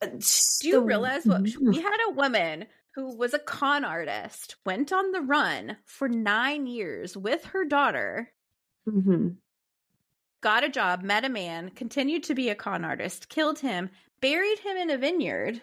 [0.00, 5.12] Do you realize what we had a woman who was a con artist, went on
[5.12, 8.32] the run for 9 years with her daughter
[8.88, 9.36] Mhm.
[10.40, 13.90] got a job, met a man, continued to be a con artist, killed him,
[14.20, 15.60] buried him in a vineyard,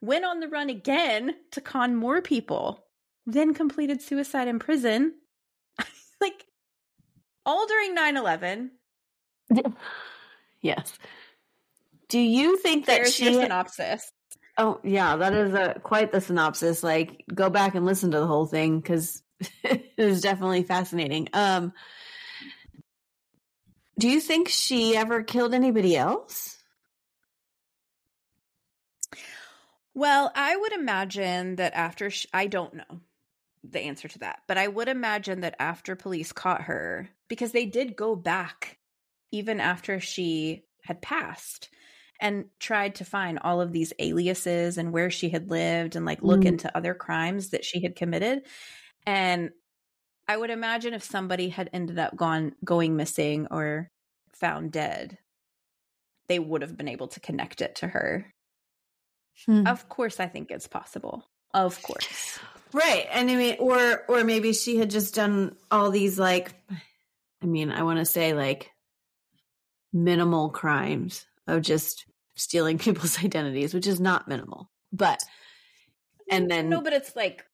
[0.00, 2.86] went on the run again to con more people,
[3.26, 5.14] then completed suicide in prison.
[6.20, 6.46] like
[7.46, 8.72] all during 9 11.
[10.62, 10.98] Yes.
[12.10, 13.32] Do you think that There's she?
[13.32, 14.12] your synopsis.
[14.58, 16.82] Oh, yeah, that is a quite the synopsis.
[16.82, 19.22] Like, go back and listen to the whole thing because
[19.62, 21.28] it is definitely fascinating.
[21.32, 21.72] Um,
[23.98, 26.56] do you think she ever killed anybody else?
[29.94, 33.00] Well, I would imagine that after sh- I don't know
[33.62, 37.66] the answer to that, but I would imagine that after police caught her, because they
[37.66, 38.78] did go back
[39.30, 41.68] even after she had passed
[42.20, 46.22] and tried to find all of these aliases and where she had lived and like
[46.22, 46.46] look Mm.
[46.46, 48.42] into other crimes that she had committed.
[49.06, 49.50] And
[50.28, 53.90] I would imagine if somebody had ended up gone going missing or
[54.34, 55.18] found dead,
[56.28, 58.32] they would have been able to connect it to her.
[59.46, 59.66] Hmm.
[59.66, 61.24] Of course, I think it's possible.
[61.54, 62.38] Of course.
[62.72, 63.08] Right.
[63.10, 66.52] And I mean, or or maybe she had just done all these like,
[67.42, 68.70] I mean, I want to say like
[69.92, 75.22] minimal crimes of just stealing people's identities, which is not minimal, but
[76.30, 77.44] and then no, but it's like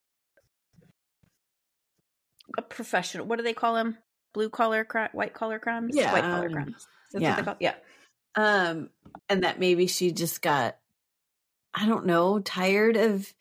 [2.56, 3.26] a professional.
[3.26, 3.98] What do they call them?
[4.34, 5.96] Blue collar, cri- white collar crimes.
[5.96, 6.86] Yeah, white collar um, crimes.
[7.12, 7.30] That's yeah.
[7.30, 7.56] what they call.
[7.60, 7.74] Yeah.
[8.34, 8.90] um
[9.28, 10.76] and that maybe she just got
[11.72, 13.32] i don't know tired of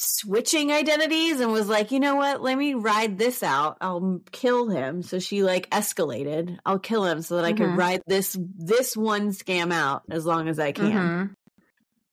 [0.00, 2.42] switching identities and was like you know what?
[2.42, 3.76] Let me ride this out.
[3.80, 5.02] I'll kill him.
[5.02, 6.58] So she like escalated.
[6.64, 7.56] I'll kill him so that i Mhm.
[7.58, 10.90] can ride this this one scam out as long as i can.
[10.92, 11.34] Mhm.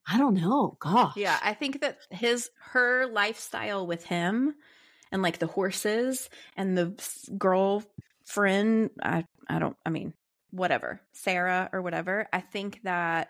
[0.10, 0.78] i don't know.
[0.80, 1.18] Gosh.
[1.18, 4.56] Yeah, I think that his her lifestyle with him
[5.12, 6.94] and like the horses and the
[7.38, 10.14] girlfriend, I I don't I mean,
[10.52, 13.30] whatever, Sarah or whatever, I think that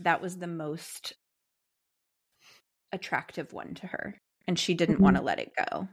[0.00, 1.14] that was the most
[2.92, 5.02] attractive one to her and she didn't Mhm.
[5.02, 5.88] want to let it go.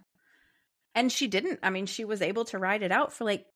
[0.96, 1.60] And she didn't.
[1.64, 3.48] I mean, she was able to ride it out for like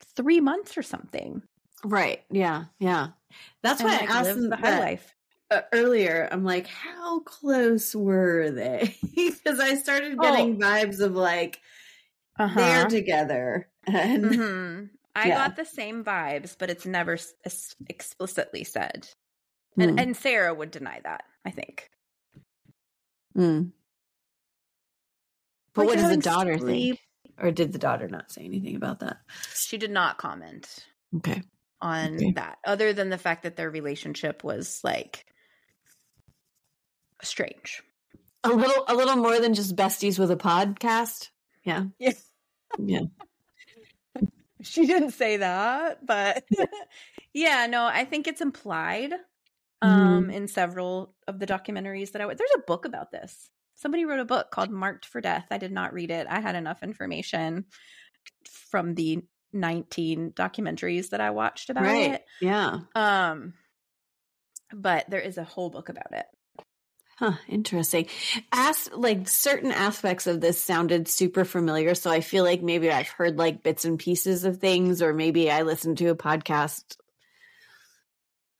[0.00, 1.42] 3 months or something.
[1.84, 3.08] right yeah yeah
[3.62, 5.14] that's and why like i asked the high life.
[5.50, 8.96] uh, earlier, I'm like, how close were they?
[9.16, 11.60] Because I started getting vibes of like
[12.38, 12.54] Uh-huh.
[12.54, 14.84] they're together, and hmm
[15.14, 15.30] I Yeah.
[15.30, 19.08] got the same vibes, but it's never s- explicitly said.
[19.80, 19.98] And Hmm.
[19.98, 21.24] and Sarah would deny that.
[21.44, 21.90] I think.
[23.38, 23.72] Mm.
[25.74, 27.00] But Like what does the daughter sleep- think?
[27.40, 29.18] Or did the daughter not say anything about that?
[29.54, 30.84] She did not comment
[31.16, 31.40] Okay.
[31.80, 32.32] on Okay.
[32.32, 35.24] that, other than the fact that their relationship was like
[37.22, 37.82] strange.
[38.44, 41.30] A little, a little more than just besties with a podcast.
[41.64, 41.84] Yeah.
[41.98, 42.24] Yes.
[42.78, 43.02] Yeah.
[44.62, 46.44] She didn't say that, but
[47.32, 49.12] yeah, no, I think it's implied
[49.82, 50.00] Mm-hmm.
[50.02, 52.38] um in several of the documentaries that I went.
[52.38, 53.48] There's a book about this.
[53.76, 55.46] Somebody wrote a book called Marked for Death.
[55.52, 56.26] I did not read it.
[56.28, 57.66] I had enough information
[58.70, 59.22] from the
[59.52, 62.14] 19 documentaries that I watched about Right.
[62.14, 62.24] it.
[62.40, 62.80] Yeah.
[62.94, 63.54] Um
[64.74, 66.26] but there is a whole book about it.
[67.18, 68.06] Huh, interesting.
[68.52, 73.08] As like certain aspects of this sounded super familiar, so I feel like maybe I've
[73.08, 76.96] heard like bits and pieces of things, or maybe I listened to a podcast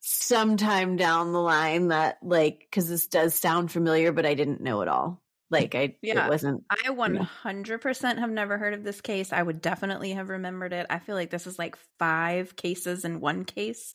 [0.08, 4.80] sometime down the line that like because this does sound familiar, but I didn't know
[4.80, 5.22] it all.
[5.50, 6.64] Like I, yeah, it wasn't.
[6.70, 9.32] I one hundred percent have never heard of this case.
[9.32, 10.86] I would definitely have remembered it.
[10.90, 13.94] I feel like this is like five cases in one case.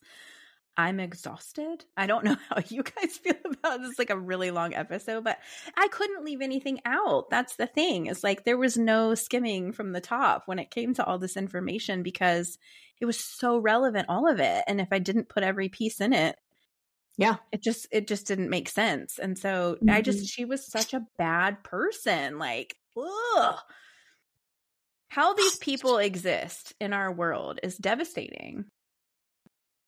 [0.76, 1.86] I'm exhausted.
[1.96, 4.00] I don't know how you guys feel about this.
[4.00, 5.38] Like a really long episode, but
[5.78, 7.30] I couldn't leave anything out.
[7.30, 8.08] That's the thing.
[8.08, 11.38] It's like there was no skimming from the top when it came to all this
[11.38, 12.58] information because
[13.00, 14.64] it was so relevant, all of it.
[14.68, 16.38] And if I didn't put every piece in it,
[17.18, 19.20] yeah, it just it just didn't make sense.
[19.20, 19.90] And so mm-hmm.
[19.90, 20.26] I just mm-hmm.
[20.26, 22.40] she was such a bad person.
[22.40, 23.60] Like, ugh.
[25.10, 28.66] How these people exist in our world is devastating.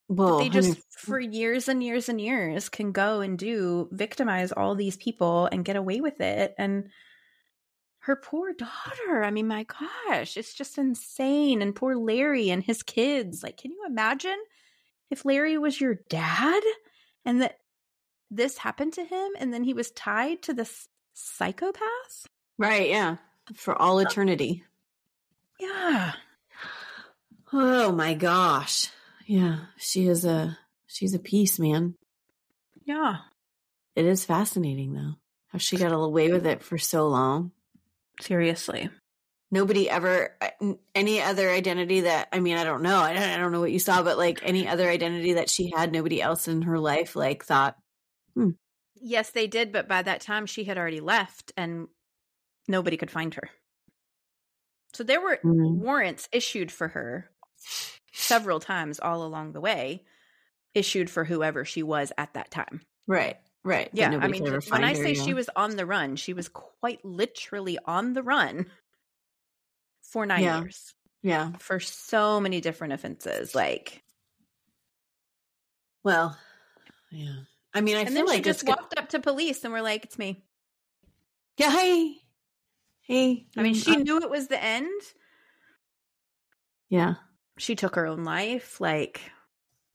[0.07, 4.75] Well, they just for years and years and years can go and do victimize all
[4.75, 6.89] these people and get away with it and
[7.99, 12.83] her poor daughter i mean my gosh it's just insane and poor larry and his
[12.83, 14.37] kids like can you imagine
[15.09, 16.61] if larry was your dad
[17.25, 17.57] and that
[18.31, 22.27] this happened to him and then he was tied to this psychopath?
[22.57, 23.17] Right yeah
[23.55, 24.63] for all eternity.
[25.59, 26.13] Yeah.
[27.53, 28.89] Oh my gosh
[29.25, 30.57] yeah, she is a
[30.87, 31.95] she's a piece, man.
[32.85, 33.17] Yeah.
[33.95, 35.15] It is fascinating though.
[35.47, 37.51] How she got away with it for so long.
[38.21, 38.89] Seriously.
[39.51, 42.99] Nobody ever uh, any other identity that I mean I don't know.
[42.99, 45.71] I don't, I don't know what you saw but like any other identity that she
[45.75, 47.75] had nobody else in her life like thought
[48.35, 48.51] hmm.
[48.97, 51.87] Yes, they did, but by that time she had already left and
[52.67, 53.49] nobody could find her.
[54.93, 55.81] So there were mm-hmm.
[55.81, 57.29] warrants issued for her
[58.15, 60.01] several times all along the way
[60.73, 62.81] issued for whoever she was at that time.
[63.07, 63.37] Right.
[63.63, 63.89] Right.
[63.93, 64.17] Yeah.
[64.21, 68.13] I mean, when I say she was on the run, she was quite literally on
[68.13, 68.67] the run
[70.01, 70.61] for nine yeah.
[70.61, 70.93] years.
[71.23, 71.51] Yeah.
[71.59, 73.55] For so many different offenses.
[73.55, 74.03] Like,
[76.03, 76.37] well,
[77.11, 77.35] yeah.
[77.73, 80.05] I mean, I and feel like she just walked up to police and we're like,
[80.05, 80.43] it's me.
[81.57, 81.71] Yeah.
[81.71, 82.17] Hey.
[83.01, 83.47] Hey.
[83.57, 85.01] I mean, mm, she knew it was the end.
[86.89, 87.15] Yeah
[87.57, 88.79] she took her own life.
[88.81, 89.21] Like,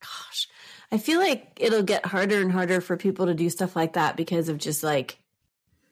[0.01, 0.49] gosh,
[0.93, 4.17] I feel like it'll get harder and harder for people to do stuff like that
[4.17, 5.19] because of just like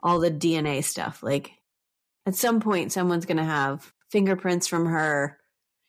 [0.03, 1.23] all the DNA stuff.
[1.23, 1.53] Like,
[2.27, 5.39] at some point, someone's going to have fingerprints from her,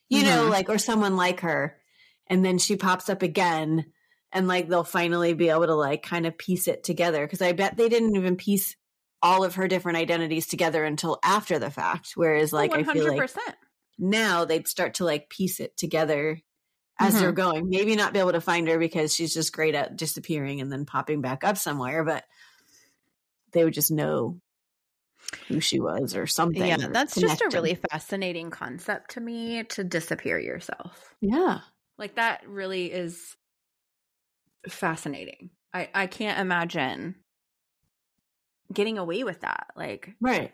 [0.10, 0.30] you mm-hmm.
[0.30, 1.78] know, like, or someone like her.
[2.28, 3.86] And then she pops up again
[4.32, 7.28] and like they'll finally be able to like kind of piece it together.
[7.28, 8.76] Cause I bet they didn't even piece
[9.22, 12.12] all of her different identities together until after the fact.
[12.16, 12.90] Whereas, like, 100%.
[12.90, 13.32] I feel like
[14.00, 16.41] now they'd start to like piece it together
[17.00, 17.22] as mm-hmm.
[17.22, 17.70] they're going.
[17.70, 20.86] Maybe not be able to find her because she's just great at disappearing and then
[20.86, 22.24] popping back up somewhere, but
[23.52, 24.39] they would just know
[25.47, 26.66] who she was or something.
[26.66, 31.14] Yeah, that's just a really fascinating concept to me to disappear yourself.
[31.22, 31.60] Yeah.
[31.97, 33.36] Like that really is
[34.68, 35.50] fascinating.
[35.74, 37.16] I I can't imagine
[38.74, 39.68] getting away with that.
[39.76, 40.52] Like Right.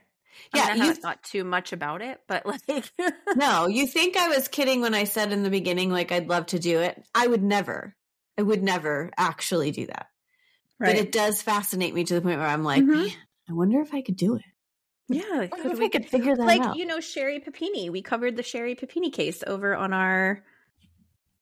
[0.53, 2.91] Yeah, I, mean, I you thought too much about it, but like
[3.35, 6.47] No, you think I was kidding when I said in the beginning like I'd love
[6.47, 7.03] to do it.
[7.13, 7.95] I would never.
[8.37, 10.07] I would never actually do that.
[10.79, 10.93] Right.
[10.93, 13.07] But it does fascinate me to the point where I'm like, mm-hmm.
[13.49, 14.43] I wonder if I could do it.
[15.07, 16.69] Yeah, could if we could figure that like, out.
[16.69, 17.89] Like, you know, Sherri Papini.
[17.89, 20.43] We covered the Sherri Papini case over on our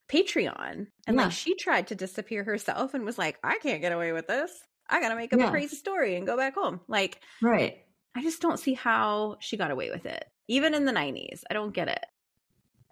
[0.09, 0.87] Patreon.
[1.07, 1.23] And yeah.
[1.23, 4.51] like she tried to disappear herself and was like, I can't get away with this.
[4.89, 5.47] I gotta make up yeah.
[5.47, 6.81] a crazy story and go back home.
[6.87, 7.77] Like Right.
[8.15, 10.25] I just don't see how she got away with it.
[10.47, 11.43] Even in the 90s.
[11.49, 12.05] I don't get it.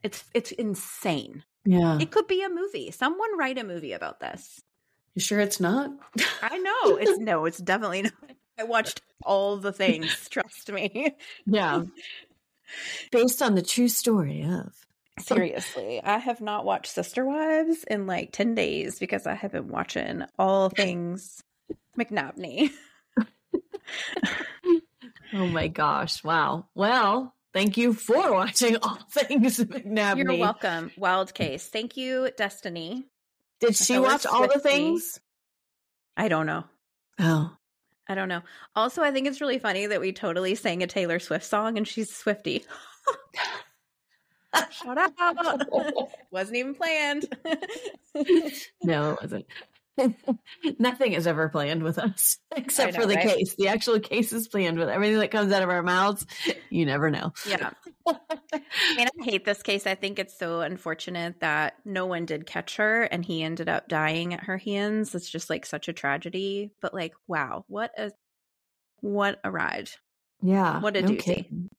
[0.03, 1.43] It's it's insane.
[1.63, 1.99] Yeah.
[1.99, 2.91] It could be a movie.
[2.91, 4.61] Someone write a movie about this.
[5.13, 5.91] You sure it's not?
[6.41, 6.95] I know.
[6.97, 8.13] It's no, it's definitely not.
[8.57, 11.15] I watched all the things, trust me.
[11.45, 11.84] Yeah.
[13.11, 14.74] Based on the true story of
[15.19, 19.67] Seriously, I have not watched Sister Wives in like 10 days because I have been
[19.67, 21.43] watching all things
[21.99, 22.72] McNabney.
[25.34, 26.24] Oh my gosh.
[26.24, 26.68] Wow.
[26.76, 30.24] Well, thank you for watching All Things McNabney.
[30.24, 30.92] You're welcome.
[30.98, 31.68] Wild case.
[31.68, 33.08] Thank you, Destiny.
[33.60, 35.20] Did she watch all the things?
[36.18, 36.66] I don't know.
[37.20, 37.56] Oh.
[38.08, 38.42] I don't know.
[38.76, 41.88] Also, I think it's really funny that we totally sang a Taylor Swift song and
[41.88, 42.66] she's Swifty.
[44.72, 45.14] Shut up.
[46.32, 47.26] wasn't even planned.
[48.84, 49.46] no, it wasn't.
[50.80, 53.28] Nothing is ever planned with us except know, for the right?
[53.28, 53.56] case.
[53.56, 56.26] The actual case is planned with everything that comes out of our mouths.
[56.70, 57.34] You never know.
[57.48, 57.72] Yeah.
[58.08, 59.86] I mean, I hate this case.
[59.86, 63.88] I think it's so unfortunate that no one did catch her and he ended up
[63.88, 65.14] dying at her hands.
[65.14, 66.72] It's just like such a tragedy.
[66.82, 68.12] But like, wow, what a
[69.02, 69.89] what a ride.
[70.42, 70.80] Yeah.
[70.80, 71.20] What a no doozy.
[71.20, 71.70] kidding.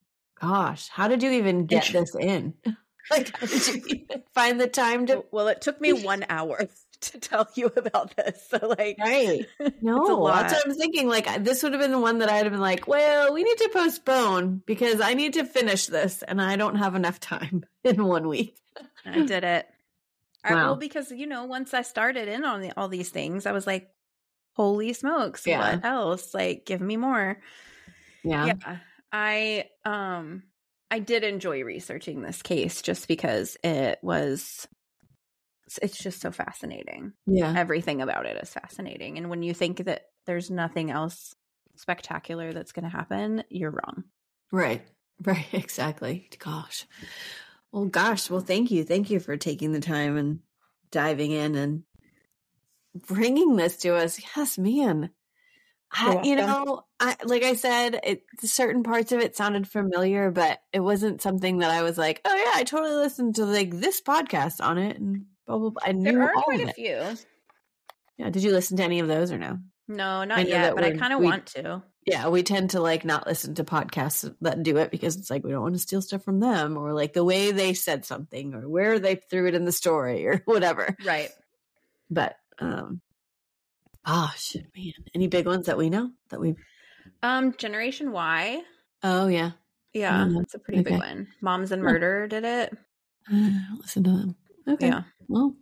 [0.41, 2.55] Gosh, how did you even get this in?
[3.11, 5.25] Like, how did you even find the time to?
[5.33, 6.69] Well, it took me one hour
[7.03, 8.47] to tell you about this.
[8.49, 9.47] So like Right.
[9.83, 10.43] No, lot.
[10.49, 11.09] that's what I'm thinking.
[11.09, 13.59] Like, this would have been the one that I'd have been like, well, we need
[13.59, 18.05] to postpone because I need to finish this and I don't have enough time in
[18.05, 18.57] one week.
[19.05, 19.67] I did it.
[20.45, 20.65] I, Wow.
[20.65, 23.67] well, because you know, once I started in on the, all these things, I was
[23.67, 23.89] like,
[24.55, 25.47] "Holy smokes!
[25.47, 25.77] Yeah.
[25.77, 26.35] What else?
[26.35, 27.39] Like, give me more."
[28.25, 28.47] Yeah.
[28.47, 28.77] yeah
[29.13, 30.43] i um
[30.91, 34.67] i did enjoy researching this case just because it was
[35.83, 37.55] it's just so fascinating Yeah.
[37.57, 41.35] everything about it is fascinating and when you think that there's nothing else
[41.77, 44.05] spectacular that's going to happen you're wrong
[44.51, 44.83] Right.
[45.25, 45.47] Right.
[45.53, 46.29] Exactly.
[46.41, 46.85] Gosh.
[47.71, 48.29] Well, gosh.
[48.29, 48.83] Well, thank you.
[48.83, 50.41] Thank you for taking the time and
[50.91, 51.85] diving in and
[53.07, 54.21] bringing this to us.
[54.37, 55.11] Yes, man.
[55.93, 60.59] I, you know, I, like I said, it, certain parts of it sounded familiar, but
[60.73, 64.01] it wasn't something that I was like, oh yeah, I totally listened to like this
[64.01, 65.71] podcast on it and blah blah.
[65.71, 65.83] blah.
[65.85, 66.75] I knew there are all quite of a it.
[66.77, 67.17] few
[68.19, 68.31] Yeah.
[68.31, 69.59] Did you listen to any of those or no?
[69.89, 73.27] no not yet but i kind of want to Yeah, we tend to like not
[73.27, 76.23] listen to podcasts that do it because it's like we don't want to steal stuff
[76.25, 79.65] from them or like the way they said something or where they threw it in
[79.65, 80.97] the story or whatever.
[81.05, 81.31] right
[82.11, 83.01] But um
[84.07, 86.55] gosh, man, any big ones that we know that we
[87.23, 88.63] um Generation Why
[89.03, 89.51] Oh yeah.
[89.93, 92.73] yeah that's a pretty big one moms and murder did it
[93.81, 94.37] listen to them.
[94.69, 94.87] Okay.
[94.89, 95.55] yeah Well,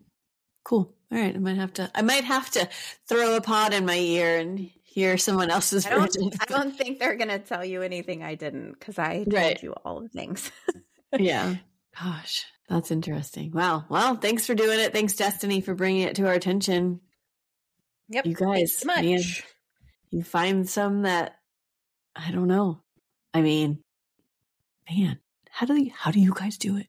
[0.65, 0.95] cool.
[1.13, 2.69] All right, I might have to I might have to
[3.09, 6.31] throw a pod in my ear and hear someone else's I don't, version.
[6.41, 9.63] I don't think they're going to tell you anything I didn't because I told Right.
[9.63, 10.51] you all the things.
[11.19, 11.57] yeah.
[12.01, 13.51] Gosh, that's interesting.
[13.53, 13.85] Wow.
[13.89, 14.93] Well, thanks for doing it.
[14.93, 17.01] Thanks, Destiny, for bringing it to our attention.
[18.11, 18.27] Yep.
[18.27, 19.05] You guys, Much.
[19.05, 19.21] man,
[20.11, 21.37] you find some that
[22.15, 22.83] I don't know.
[23.35, 23.83] I mean,
[24.91, 25.19] man,
[25.51, 26.87] how do you, how do you guys do it?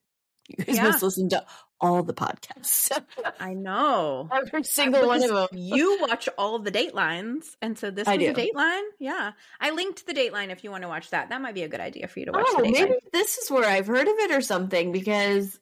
[0.47, 0.83] You guys Yeah.
[0.83, 1.43] must listen to
[1.81, 2.91] all the podcasts,
[3.39, 4.29] I know.
[4.31, 5.47] every single one of them.
[5.57, 8.33] You watch all of the Datelines, and so this I was a.
[8.33, 8.83] Dateline.
[8.99, 11.29] Yeah, I linked the Dateline if you want to watch that.
[11.29, 12.45] That might be a good idea for you to watch.
[12.49, 14.91] Oh, the maybe this is where I've heard of it or something.
[14.91, 15.59] Because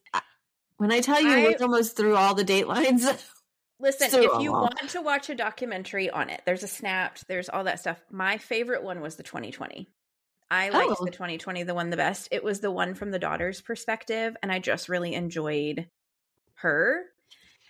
[0.78, 3.06] when I tell you, I- we're almost through all the Datelines.
[3.82, 4.64] Listen, So if you long.
[4.64, 7.98] want to watch a documentary on it, there's a Snapped, there's all that stuff.
[8.12, 9.88] My favorite one was the 2020.
[10.52, 11.06] I liked Oh.
[11.06, 12.28] the 2020 the one the best.
[12.32, 15.88] It was the one from the daughter's perspective, and I just really enjoyed
[16.62, 17.04] her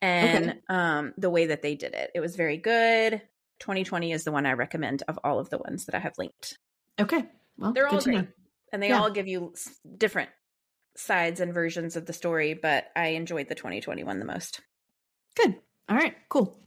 [0.01, 2.11] and um the way that they did it.
[2.15, 3.21] It was very good.
[3.59, 6.57] 2020 is the one I recommend of all of the ones that I have linked.
[6.99, 7.25] okay,
[7.57, 8.27] well, They're all great,
[8.71, 8.99] and they Yeah.
[9.01, 9.53] all give you
[9.97, 10.29] different
[10.95, 12.53] sides and versions of the story.
[12.53, 14.61] But I enjoyed the 2021 the most.
[15.35, 15.55] Good.
[15.89, 16.15] All right.
[16.29, 16.57] Cool.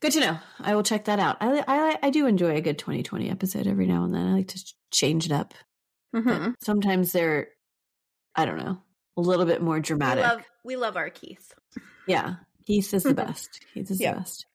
[0.00, 0.38] Good to know.
[0.58, 1.36] I will check that out.
[1.40, 4.26] I I I do enjoy a good 2020 episode every now and then.
[4.26, 5.52] I like to change it up.
[6.14, 6.54] Mhm.
[6.62, 7.48] sometimes they're,
[8.34, 8.82] I don't know,
[9.16, 10.24] a little bit more dramatic.
[10.24, 11.52] love we love our Keith.
[12.06, 12.36] yeah,
[12.66, 13.60] Keith is the best.
[13.74, 14.12] Keith is Yeah.
[14.14, 14.46] the best.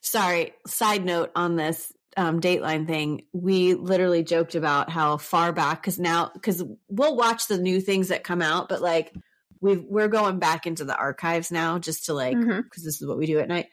[0.00, 0.52] Sorry.
[0.66, 5.98] Side note on this um, Dateline thing, we literally joked about how far back because
[5.98, 9.14] now because we'll watch the new things that come out, but like
[9.60, 13.16] we we're going back into the archives now just to like because this is what
[13.16, 13.68] we do at night.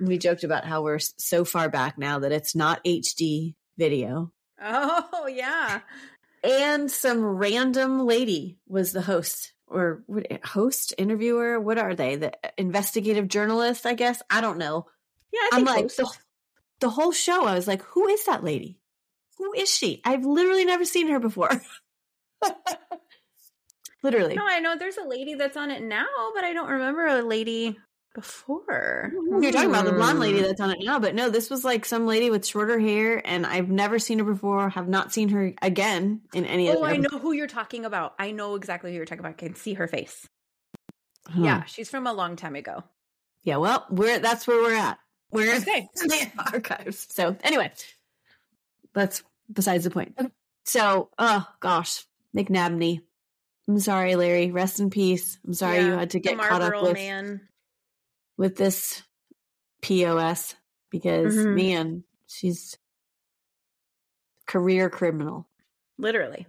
[0.00, 4.32] We joked about how we're so far back now that it's not HD video.
[4.60, 5.80] Oh yeah.
[6.42, 11.60] And some random lady was the host or what, host, interviewer.
[11.60, 12.16] What are they?
[12.16, 14.22] The uh, investigative journalist, I guess.
[14.30, 14.86] I don't know.
[15.32, 16.10] Yeah, I I'm think like, the,
[16.80, 18.78] the whole show, I was like, who is that lady?
[19.38, 20.00] Who is she?
[20.04, 21.50] I've literally never seen her before.
[24.02, 24.34] literally.
[24.34, 27.22] No, I know there's a lady that's on it now, but I don't remember a
[27.22, 27.78] lady
[28.20, 29.12] before.
[29.40, 31.84] You're talking about the blonde lady that's on it now, but no, this was like
[31.84, 34.68] some lady with shorter hair, and I've never seen her before.
[34.70, 36.68] Have not seen her again in any.
[36.68, 38.14] Of the Oh, other I know who you're talking about.
[38.18, 39.30] I know exactly who you're talking about.
[39.30, 40.28] I can see her face.
[41.28, 41.42] Huh.
[41.42, 42.84] Yeah, she's from a long time ago.
[43.42, 43.56] yeah.
[43.56, 44.98] Well, we're that's where we're at.
[45.30, 45.86] We're Okay.
[46.02, 47.06] in the archives.
[47.10, 47.70] So anyway,
[48.94, 49.22] that's
[49.52, 50.18] besides the point.
[50.64, 52.04] So, oh gosh,
[52.36, 53.00] McNabney.
[53.68, 54.50] I'm sorry, Larry.
[54.50, 55.38] Rest in peace.
[55.46, 57.42] I'm sorry you had to the get caught up with man.
[58.38, 59.02] With this
[59.82, 60.54] POS
[60.90, 61.54] because Mhm.
[61.54, 62.78] man, she's
[64.46, 65.46] career criminal.
[65.98, 66.46] Literally.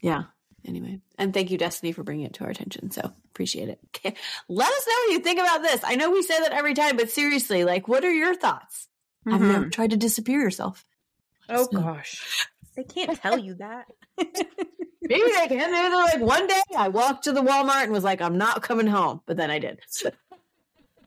[0.00, 0.24] Yeah.
[0.64, 2.90] anyway, and thank you, Destiny, for bringing it to our attention.
[2.90, 3.78] So appreciate it.
[3.94, 4.16] Okay.
[4.48, 5.80] Let us know what you think about this.
[5.84, 8.88] I know we say that every time, but seriously, like, what are your thoughts?
[9.30, 9.54] Have you Mhm.
[9.56, 10.84] ever tried to disappear yourself?
[11.48, 12.48] Let Oh gosh.
[12.74, 13.86] They can't tell you that.
[14.18, 15.70] Maybe they can.
[15.70, 18.62] Maybe they're like, one day I walked to the Walmart and was like, I'm not
[18.62, 19.20] coming home.
[19.24, 19.78] But then I did.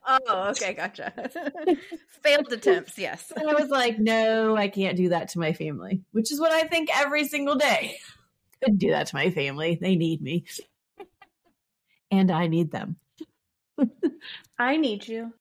[0.10, 1.14] oh, okay, gotcha.
[2.24, 3.32] Failed attempts, yes.
[3.36, 6.52] And I was like, no, I can't do that to my family, which is what
[6.52, 7.98] I think every single day.
[8.62, 9.78] Couldn't do that to my family.
[9.80, 10.46] They need me.
[12.12, 12.98] And I need them.
[14.58, 15.32] I need you.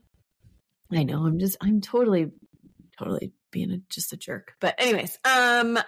[0.92, 1.24] I know.
[1.24, 2.30] I'm just, I'm totally,
[2.96, 4.52] totally being a, just a jerk.
[4.60, 5.78] But, anyways, um,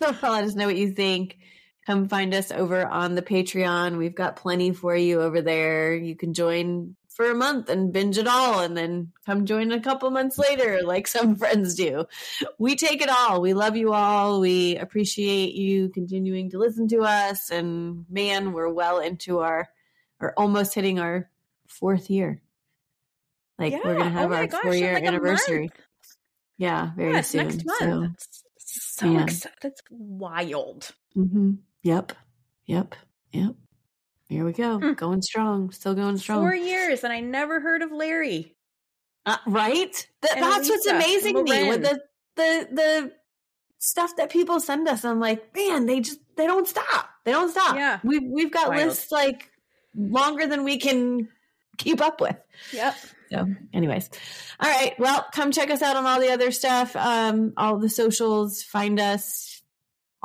[0.00, 1.38] so let us know what you think.
[1.86, 3.98] Come find us over on the Patreon.
[3.98, 5.94] We've got plenty for you over there.
[5.94, 9.80] You can join for a month and binge it all and then come join a
[9.80, 12.06] couple months later, like some friends do.
[12.58, 13.40] We take it all.
[13.40, 14.40] We love you all.
[14.40, 17.50] We appreciate you continuing to listen to us.
[17.50, 19.68] And man, we're well into our,
[20.20, 21.30] or almost hitting our
[21.68, 22.40] fourth year.
[23.58, 25.70] Like we're gonna have Oh our gosh, four year like anniversary.
[26.58, 27.42] Yeah, very Yeah, soon.
[27.44, 27.78] next month.
[27.78, 28.42] So, That's
[28.96, 29.22] so Yeah.
[29.24, 29.56] exciting.
[29.62, 30.90] That's wild.
[31.14, 31.52] hmm
[31.84, 32.12] Yep.
[32.66, 32.94] Yep.
[33.32, 33.54] Yep.
[34.28, 34.78] Here we go.
[34.80, 34.96] Mm.
[34.96, 35.70] Going strong.
[35.70, 36.40] Still going strong.
[36.40, 38.56] Four years, and I never heard of Larry.
[39.26, 39.92] Uh, right?
[40.22, 42.00] Th- And that's what's amazing to me with the
[42.36, 43.12] the the
[43.78, 45.04] stuff that people send us.
[45.04, 47.10] I'm like, man, they just they don't stop.
[47.24, 47.76] They don't stop.
[47.76, 48.00] Yeah.
[48.02, 48.88] We've we've got Wild.
[48.88, 49.50] lists like
[49.94, 51.28] longer than we can
[51.76, 52.36] keep up with.
[52.72, 52.96] Yep.
[53.30, 54.10] So, anyways,
[54.60, 54.94] all right.
[54.98, 58.62] Well, come check us out on all the other stuff, um, all the socials.
[58.62, 59.53] Find us,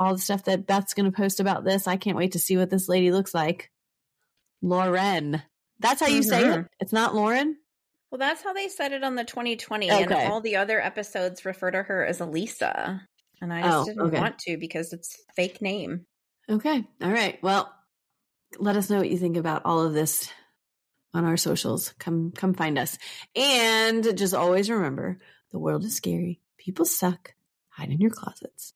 [0.00, 1.86] all the stuff that Beth's going to post about this.
[1.86, 3.70] I can't wait to see what this lady looks like.
[4.62, 5.42] Lauren.
[5.78, 6.60] That's how you say mm-hmm.
[6.60, 6.66] it.
[6.80, 7.56] It's not Lauren.
[8.10, 10.02] Well, that's how they said it on the 2020, Okay.
[10.02, 13.06] and all the other episodes refer to her as Elisa.
[13.40, 14.18] And I just Oh, didn't okay.
[14.18, 16.06] want to because it's fake name.
[16.48, 16.84] Okay.
[17.02, 17.40] All right.
[17.42, 17.72] Well,
[18.58, 20.30] let us know what you think about all of this
[21.14, 21.94] on our socials.
[21.98, 22.98] Come come find us.
[23.36, 25.18] And just always remember,
[25.52, 26.40] the world is scary.
[26.58, 27.34] People suck.
[27.68, 28.74] Hide in your closets.